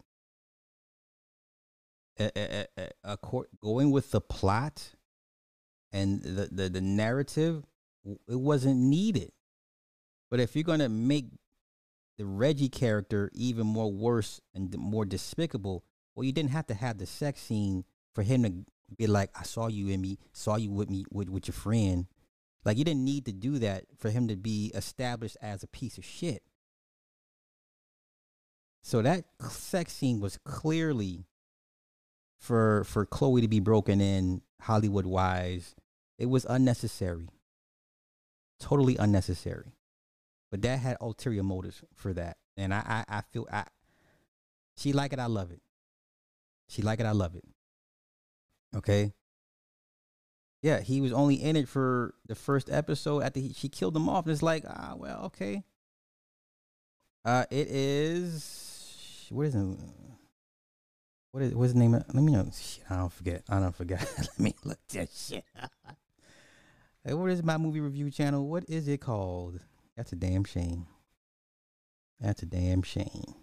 [2.18, 4.94] A, a, a, a court, going with the plot
[5.92, 7.64] and the, the the narrative
[8.04, 9.32] it wasn't needed.
[10.30, 11.26] But if you're going to make
[12.18, 15.84] the reggie character even more worse and more despicable
[16.14, 17.84] well you didn't have to have the sex scene
[18.14, 18.52] for him to
[18.96, 22.06] be like i saw you in me saw you with me with, with your friend.
[22.64, 25.98] Like you didn't need to do that for him to be established as a piece
[25.98, 26.42] of shit.
[28.82, 31.26] So that sex scene was clearly
[32.38, 35.74] for for Chloe to be broken in Hollywood wise,
[36.22, 37.28] it was unnecessary.
[38.60, 39.72] Totally unnecessary.
[40.52, 42.36] But that had ulterior motives for that.
[42.56, 43.64] And I I, I feel I
[44.76, 45.60] she like it, I love it.
[46.68, 47.44] She like it, I love it.
[48.76, 49.12] Okay.
[50.62, 54.08] Yeah, he was only in it for the first episode after he, she killed him
[54.08, 54.24] off.
[54.24, 55.64] And it's like, ah, well, okay.
[57.24, 59.26] Uh, it is.
[59.30, 59.76] What is it?
[61.32, 62.48] What is what's the name of let me know.
[62.56, 63.42] Shit, I don't forget.
[63.48, 64.00] I don't forget.
[64.18, 65.44] let me look that shit.
[67.04, 68.48] Hey, what is my movie review channel?
[68.48, 69.60] What is it called?
[69.96, 70.86] That's a damn shame.
[72.20, 73.34] That's a damn shame.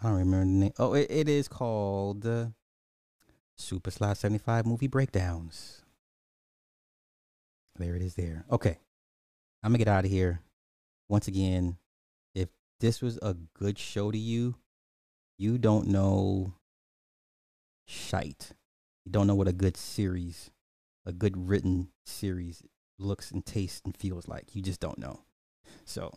[0.00, 0.72] I don't remember the name.
[0.78, 2.46] Oh, it, it is called uh,
[3.56, 5.82] Super Slide 75 Movie Breakdowns.
[7.76, 8.44] There it is there.
[8.50, 8.78] Okay.
[9.62, 10.40] I'm going to get out of here.
[11.08, 11.78] Once again,
[12.34, 12.48] if
[12.80, 14.54] this was a good show to you,
[15.36, 16.54] you don't know
[17.86, 18.52] shite.
[19.04, 20.50] You don't know what a good series,
[21.08, 22.62] a good written series
[22.98, 24.54] looks and tastes and feels like.
[24.54, 25.20] You just don't know.
[25.84, 26.12] So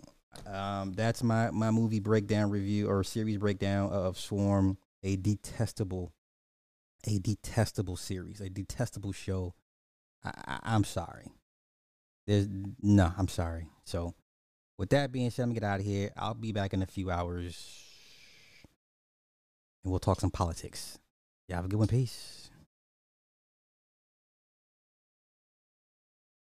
[0.46, 6.14] um, that's my my movie breakdown review or series breakdown of Swarm, a detestable,
[7.08, 9.56] a detestable series, a detestable show.
[10.24, 11.32] I, I, I'm sorry.
[12.28, 12.48] There's
[12.82, 13.70] no, I'm sorry.
[13.86, 14.14] So
[14.78, 16.12] with that being said, I'm gonna get out of here.
[16.18, 17.86] I'll be back in a few hours
[19.84, 21.00] and we'll talk some politics.
[21.48, 21.88] Y'all have a good one.
[21.88, 22.51] Peace.